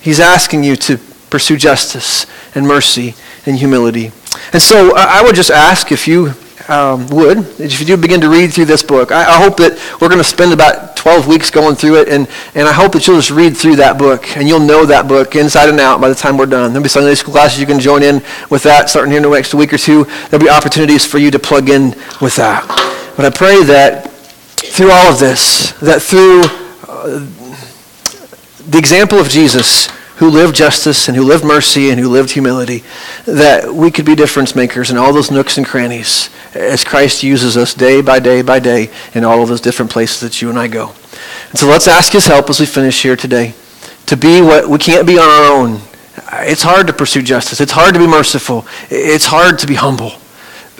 He's 0.00 0.20
asking 0.20 0.64
you 0.64 0.76
to 0.76 0.98
pursue 1.30 1.56
justice 1.56 2.26
and 2.54 2.66
mercy 2.66 3.14
and 3.46 3.56
humility. 3.56 4.12
And 4.52 4.60
so 4.60 4.92
I 4.94 5.22
would 5.22 5.34
just 5.34 5.50
ask 5.50 5.90
if 5.90 6.06
you 6.06 6.34
um, 6.68 7.08
would, 7.08 7.38
if 7.58 7.80
you 7.80 7.86
do 7.86 7.96
begin 7.96 8.20
to 8.20 8.28
read 8.28 8.52
through 8.52 8.66
this 8.66 8.82
book, 8.82 9.10
I, 9.10 9.22
I 9.22 9.42
hope 9.42 9.56
that 9.56 9.72
we're 10.00 10.08
going 10.08 10.18
to 10.18 10.24
spend 10.24 10.52
about 10.52 10.91
12 11.02 11.26
weeks 11.26 11.50
going 11.50 11.74
through 11.74 11.96
it, 11.96 12.08
and, 12.08 12.28
and 12.54 12.68
I 12.68 12.72
hope 12.72 12.92
that 12.92 13.08
you'll 13.08 13.16
just 13.16 13.32
read 13.32 13.56
through 13.56 13.74
that 13.76 13.98
book, 13.98 14.36
and 14.36 14.46
you'll 14.46 14.60
know 14.60 14.86
that 14.86 15.08
book 15.08 15.34
inside 15.34 15.68
and 15.68 15.80
out 15.80 16.00
by 16.00 16.08
the 16.08 16.14
time 16.14 16.36
we're 16.36 16.46
done. 16.46 16.72
There'll 16.72 16.84
be 16.84 16.88
Sunday 16.88 17.16
school 17.16 17.34
classes 17.34 17.58
you 17.58 17.66
can 17.66 17.80
join 17.80 18.04
in 18.04 18.22
with 18.50 18.62
that 18.62 18.88
starting 18.88 19.10
here 19.10 19.16
in 19.16 19.24
the 19.24 19.28
next 19.28 19.52
week 19.52 19.72
or 19.72 19.78
two. 19.78 20.04
There'll 20.30 20.44
be 20.44 20.48
opportunities 20.48 21.04
for 21.04 21.18
you 21.18 21.32
to 21.32 21.40
plug 21.40 21.70
in 21.70 21.96
with 22.20 22.36
that. 22.36 22.62
But 23.16 23.26
I 23.26 23.30
pray 23.30 23.64
that 23.64 24.12
through 24.58 24.92
all 24.92 25.12
of 25.12 25.18
this, 25.18 25.72
that 25.80 26.00
through 26.00 26.42
uh, 26.88 27.26
the 28.70 28.78
example 28.78 29.18
of 29.18 29.28
Jesus, 29.28 29.88
who 30.22 30.30
lived 30.30 30.54
justice 30.54 31.08
and 31.08 31.16
who 31.16 31.24
lived 31.24 31.42
mercy 31.42 31.90
and 31.90 31.98
who 31.98 32.08
lived 32.08 32.30
humility, 32.30 32.84
that 33.24 33.74
we 33.74 33.90
could 33.90 34.06
be 34.06 34.14
difference 34.14 34.54
makers 34.54 34.88
in 34.88 34.96
all 34.96 35.12
those 35.12 35.32
nooks 35.32 35.58
and 35.58 35.66
crannies 35.66 36.30
as 36.54 36.84
Christ 36.84 37.24
uses 37.24 37.56
us 37.56 37.74
day 37.74 38.00
by 38.00 38.20
day 38.20 38.40
by 38.40 38.60
day 38.60 38.88
in 39.14 39.24
all 39.24 39.42
of 39.42 39.48
those 39.48 39.60
different 39.60 39.90
places 39.90 40.20
that 40.20 40.40
you 40.40 40.48
and 40.48 40.56
I 40.56 40.68
go. 40.68 40.92
And 41.50 41.58
so 41.58 41.66
let's 41.66 41.88
ask 41.88 42.12
his 42.12 42.26
help 42.26 42.48
as 42.48 42.60
we 42.60 42.66
finish 42.66 43.02
here 43.02 43.16
today 43.16 43.54
to 44.06 44.16
be 44.16 44.40
what 44.40 44.68
we 44.68 44.78
can't 44.78 45.08
be 45.08 45.18
on 45.18 45.28
our 45.28 45.52
own. 45.54 45.80
It's 46.34 46.62
hard 46.62 46.86
to 46.86 46.92
pursue 46.92 47.22
justice. 47.22 47.60
It's 47.60 47.72
hard 47.72 47.92
to 47.94 47.98
be 47.98 48.06
merciful. 48.06 48.64
It's 48.90 49.26
hard 49.26 49.58
to 49.58 49.66
be 49.66 49.74
humble. 49.74 50.12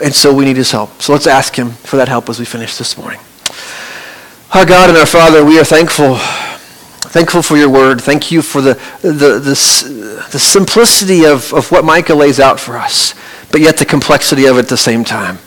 And 0.00 0.14
so 0.14 0.32
we 0.32 0.44
need 0.44 0.56
his 0.56 0.70
help. 0.70 1.02
So 1.02 1.12
let's 1.12 1.26
ask 1.26 1.56
him 1.56 1.70
for 1.70 1.96
that 1.96 2.06
help 2.06 2.28
as 2.28 2.38
we 2.38 2.44
finish 2.44 2.78
this 2.78 2.96
morning. 2.96 3.18
Our 4.54 4.64
God 4.64 4.88
and 4.88 4.96
our 4.96 5.04
Father, 5.04 5.44
we 5.44 5.58
are 5.58 5.64
thankful 5.64 6.16
Thankful 7.04 7.42
for 7.42 7.56
your 7.56 7.68
word. 7.68 8.00
Thank 8.00 8.30
you 8.30 8.42
for 8.42 8.60
the, 8.60 8.74
the, 9.02 9.40
the, 9.40 10.28
the 10.30 10.38
simplicity 10.38 11.26
of, 11.26 11.52
of 11.52 11.70
what 11.72 11.84
Micah 11.84 12.14
lays 12.14 12.38
out 12.38 12.60
for 12.60 12.76
us, 12.76 13.14
but 13.50 13.60
yet 13.60 13.76
the 13.76 13.84
complexity 13.84 14.46
of 14.46 14.56
it 14.56 14.60
at 14.60 14.68
the 14.68 14.76
same 14.76 15.04
time. 15.04 15.38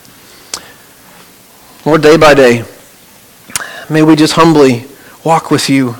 Lord, 1.85 2.01
day 2.01 2.17
by 2.17 2.33
day, 2.33 2.65
may 3.89 4.03
we 4.03 4.17
just 4.17 4.33
humbly 4.33 4.85
walk 5.23 5.49
with 5.49 5.69
you 5.69 5.95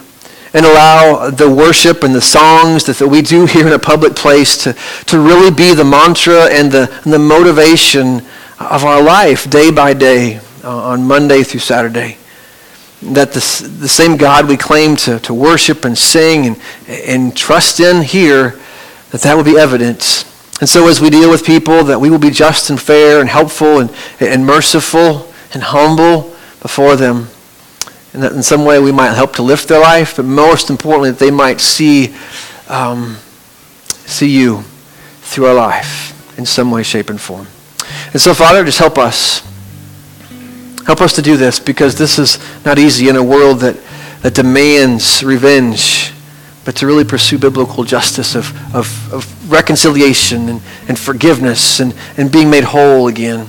and 0.54 0.66
allow 0.66 1.30
the 1.30 1.50
worship 1.50 2.04
and 2.04 2.14
the 2.14 2.22
songs 2.22 2.84
that, 2.86 2.98
that 2.98 3.08
we 3.08 3.22
do 3.22 3.46
here 3.46 3.66
in 3.66 3.74
a 3.74 3.80
public 3.80 4.14
place 4.14 4.58
to, 4.64 4.74
to 5.06 5.20
really 5.20 5.52
be 5.52 5.74
the 5.74 5.86
mantra 5.86 6.52
and 6.52 6.70
the, 6.70 6.92
and 7.06 7.14
the 7.14 7.20
motivation 7.20 8.18
of 8.60 8.84
our 8.84 9.02
life 9.02 9.50
day 9.50 9.72
by 9.72 9.94
day 9.94 10.40
uh, 10.66 10.90
on 10.90 11.08
Monday 11.08 11.44
through 11.44 11.62
Saturday 11.62 12.18
that 13.14 13.34
the, 13.34 13.70
the 13.80 13.88
same 13.88 14.18
God 14.18 14.48
we 14.48 14.58
claim 14.58 14.96
to, 14.98 15.20
to 15.20 15.34
worship 15.34 15.86
and 15.86 15.98
sing 15.98 16.46
and, 16.48 16.62
and 16.88 17.36
trust 17.38 17.80
in 17.80 18.02
here, 18.02 18.60
that 19.12 19.22
that 19.22 19.36
will 19.36 19.44
be 19.44 19.58
evidence. 19.58 20.24
And 20.60 20.70
so 20.70 20.88
as 20.88 21.02
we 21.02 21.10
deal 21.10 21.30
with 21.30 21.46
people, 21.46 21.84
that 21.84 22.00
we 22.00 22.10
will 22.10 22.20
be 22.20 22.30
just 22.30 22.70
and 22.70 22.82
fair 22.82 23.20
and 23.20 23.30
helpful 23.30 23.80
and, 23.80 23.94
and 24.20 24.46
merciful 24.46 25.32
and 25.54 25.62
humble 25.64 26.34
before 26.62 26.96
them. 26.96 27.28
And 28.14 28.24
that 28.24 28.32
in 28.32 28.42
some 28.42 28.64
way 28.64 28.80
we 28.80 28.92
might 28.92 29.14
help 29.14 29.34
to 29.34 29.42
lift 29.42 29.68
their 29.68 29.82
life, 29.82 30.16
but 30.16 30.26
most 30.26 30.70
importantly, 30.70 31.12
that 31.12 31.20
they 31.20 31.32
might 31.32 31.60
see, 31.60 32.16
um, 32.70 33.18
see 33.90 34.30
you 34.30 34.62
through 35.22 35.48
our 35.48 35.54
life 35.54 36.38
in 36.38 36.46
some 36.46 36.72
way, 36.72 36.84
shape, 36.84 37.10
and 37.10 37.20
form. 37.20 37.48
And 38.14 38.22
so, 38.22 38.34
Father, 38.34 38.64
just 38.64 38.80
help 38.80 38.98
us. 38.98 39.46
Help 40.86 41.02
us 41.02 41.14
to 41.14 41.22
do 41.22 41.36
this 41.36 41.60
because 41.60 41.98
this 41.98 42.20
is 42.20 42.38
not 42.64 42.78
easy 42.78 43.10
in 43.10 43.16
a 43.16 43.24
world 43.24 43.60
that, 43.62 43.76
that 44.22 44.36
demands 44.36 45.24
revenge, 45.24 46.14
but 46.64 46.76
to 46.76 46.86
really 46.86 47.04
pursue 47.04 47.40
biblical 47.40 47.84
justice 47.84 48.36
of, 48.36 48.76
of, 48.76 49.14
of 49.14 49.52
reconciliation 49.52 50.48
and, 50.48 50.62
and 50.88 51.00
forgiveness 51.00 51.80
and, 51.80 51.96
and 52.18 52.32
being 52.32 52.52
made 52.52 52.64
whole 52.64 53.08
again 53.08 53.48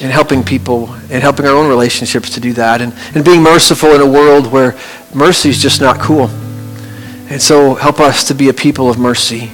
and 0.00 0.12
helping 0.12 0.42
people 0.42 0.92
and 1.10 1.22
helping 1.22 1.46
our 1.46 1.54
own 1.54 1.68
relationships 1.68 2.30
to 2.30 2.40
do 2.40 2.54
that 2.54 2.80
and, 2.80 2.94
and 3.14 3.24
being 3.24 3.42
merciful 3.42 3.90
in 3.94 4.00
a 4.00 4.06
world 4.10 4.46
where 4.46 4.78
mercy 5.14 5.50
is 5.50 5.60
just 5.60 5.80
not 5.80 6.00
cool. 6.00 6.28
And 7.28 7.40
so 7.40 7.74
help 7.74 8.00
us 8.00 8.28
to 8.28 8.34
be 8.34 8.48
a 8.48 8.54
people 8.54 8.88
of 8.88 8.98
mercy. 8.98 9.50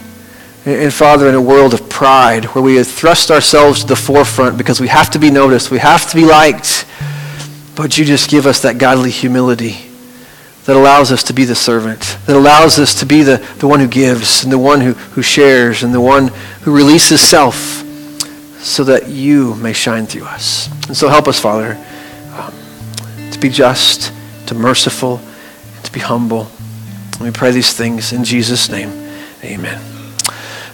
And 0.65 0.95
Father, 0.95 1.29
in 1.29 1.35
a 1.35 1.41
world 1.41 1.75
of 1.75 1.89
pride, 1.89 2.45
where 2.47 2.63
we 2.63 2.77
have 2.77 2.87
thrust 2.87 3.31
ourselves 3.33 3.81
to 3.81 3.89
the 3.89 3.97
forefront 3.97 4.57
because 4.57 4.81
we 4.81 4.89
have 4.89 5.11
to 5.11 5.19
be 5.19 5.31
noticed, 5.31 5.71
we 5.73 5.79
have 5.79 6.09
to 6.11 6.17
be 6.17 6.25
liked, 6.25 6.87
but 7.75 7.99
you 7.99 8.05
just 8.05 8.31
give 8.31 8.47
us 8.47 8.63
that 8.63 8.79
godly 8.79 9.11
humility 9.11 9.77
that 10.65 10.77
allows 10.77 11.11
us 11.11 11.25
to 11.25 11.33
be 11.33 11.45
the 11.45 11.57
servant, 11.57 12.17
that 12.27 12.37
allows 12.37 12.79
us 12.79 13.01
to 13.01 13.07
be 13.07 13.23
the, 13.23 13.39
the 13.59 13.67
one 13.67 13.81
who 13.81 13.89
gives 13.89 14.45
and 14.45 14.53
the 14.53 14.59
one 14.59 14.81
who, 14.81 14.93
who 14.93 15.23
shares 15.23 15.83
and 15.83 15.93
the 15.93 16.01
one 16.01 16.29
who 16.63 16.73
releases 16.73 17.21
self 17.21 17.83
so 18.63 18.85
that 18.85 19.09
you 19.09 19.57
may 19.57 19.73
shine 19.73 20.07
through 20.07 20.25
us. 20.25 20.71
And 20.87 20.97
so 20.97 21.09
help 21.09 21.27
us, 21.27 21.41
Father, 21.41 21.77
um, 22.35 22.55
to 23.33 23.39
be 23.41 23.49
just, 23.49 24.13
to 24.47 24.55
merciful, 24.55 25.21
to 25.83 25.93
be 25.93 25.99
humble. 25.99 26.47
And 27.15 27.23
we 27.23 27.33
pray 27.33 27.51
these 27.51 27.73
things 27.73 28.13
in 28.13 28.23
Jesus' 28.23 28.69
name. 28.69 28.91
Amen. 29.43 30.02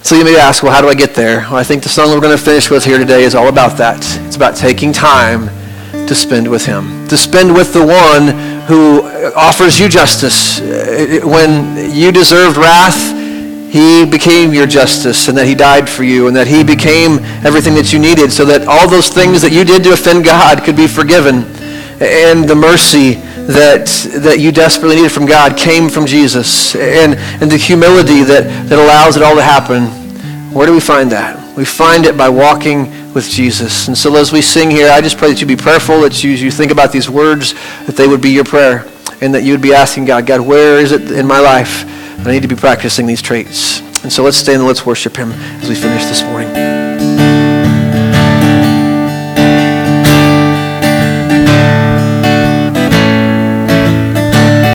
So 0.02 0.14
you 0.14 0.24
may 0.24 0.38
ask, 0.38 0.62
well, 0.62 0.72
how 0.72 0.80
do 0.80 0.88
I 0.88 0.94
get 0.94 1.14
there? 1.14 1.40
Well, 1.40 1.56
I 1.56 1.64
think 1.64 1.82
the 1.82 1.88
song 1.88 2.10
we're 2.10 2.20
going 2.20 2.36
to 2.36 2.42
finish 2.42 2.70
with 2.70 2.84
here 2.84 2.98
today 2.98 3.24
is 3.24 3.34
all 3.34 3.48
about 3.48 3.76
that. 3.78 3.98
It's 4.26 4.36
about 4.36 4.56
taking 4.56 4.92
time 4.92 5.48
to 6.06 6.14
spend 6.14 6.48
with 6.48 6.64
him, 6.64 7.06
to 7.08 7.16
spend 7.16 7.52
with 7.52 7.74
the 7.74 7.84
one 7.84 8.28
who 8.66 9.02
offers 9.34 9.78
you 9.78 9.88
justice. 9.88 10.60
When 10.60 11.92
you 11.92 12.12
deserved 12.12 12.56
wrath, 12.56 13.12
he 13.70 14.06
became 14.06 14.54
your 14.54 14.66
justice 14.66 15.28
and 15.28 15.36
that 15.36 15.46
he 15.46 15.54
died 15.54 15.88
for 15.88 16.04
you 16.04 16.28
and 16.28 16.36
that 16.36 16.46
he 16.46 16.64
became 16.64 17.18
everything 17.44 17.74
that 17.74 17.92
you 17.92 17.98
needed 17.98 18.32
so 18.32 18.46
that 18.46 18.66
all 18.66 18.88
those 18.88 19.08
things 19.08 19.42
that 19.42 19.52
you 19.52 19.64
did 19.64 19.82
to 19.84 19.92
offend 19.92 20.24
God 20.24 20.62
could 20.64 20.76
be 20.76 20.86
forgiven. 20.86 21.44
And 22.00 22.48
the 22.48 22.54
mercy 22.54 23.20
that, 23.48 23.86
that 24.22 24.40
you 24.40 24.52
desperately 24.52 24.96
needed 24.96 25.10
from 25.10 25.24
God 25.24 25.56
came 25.56 25.88
from 25.88 26.04
Jesus. 26.04 26.74
And, 26.76 27.14
and 27.40 27.50
the 27.50 27.56
humility 27.56 28.22
that, 28.22 28.44
that 28.68 28.78
allows 28.78 29.16
it 29.16 29.22
all 29.22 29.34
to 29.34 29.42
happen. 29.42 29.86
Where 30.52 30.66
do 30.66 30.72
we 30.72 30.80
find 30.80 31.10
that? 31.12 31.56
We 31.56 31.64
find 31.64 32.04
it 32.04 32.16
by 32.16 32.28
walking 32.28 33.14
with 33.14 33.28
Jesus. 33.28 33.88
And 33.88 33.96
so 33.96 34.14
as 34.16 34.32
we 34.32 34.42
sing 34.42 34.70
here, 34.70 34.90
I 34.90 35.00
just 35.00 35.16
pray 35.16 35.30
that 35.30 35.40
you 35.40 35.46
be 35.46 35.56
prayerful, 35.56 36.02
that 36.02 36.22
you, 36.22 36.30
you 36.30 36.50
think 36.50 36.70
about 36.70 36.92
these 36.92 37.08
words, 37.08 37.54
that 37.86 37.96
they 37.96 38.06
would 38.06 38.20
be 38.20 38.30
your 38.30 38.44
prayer, 38.44 38.86
and 39.22 39.34
that 39.34 39.44
you 39.44 39.52
would 39.52 39.62
be 39.62 39.72
asking 39.72 40.04
God, 40.04 40.26
God, 40.26 40.42
where 40.42 40.78
is 40.78 40.92
it 40.92 41.10
in 41.10 41.26
my 41.26 41.40
life 41.40 41.84
that 42.18 42.28
I 42.28 42.32
need 42.32 42.42
to 42.42 42.48
be 42.48 42.54
practicing 42.54 43.06
these 43.06 43.22
traits? 43.22 43.80
And 44.02 44.12
so 44.12 44.22
let's 44.22 44.36
stand 44.36 44.58
and 44.58 44.66
let's 44.66 44.84
worship 44.84 45.16
him 45.16 45.32
as 45.32 45.68
we 45.68 45.74
finish 45.74 46.04
this 46.04 46.22
morning. 46.22 46.67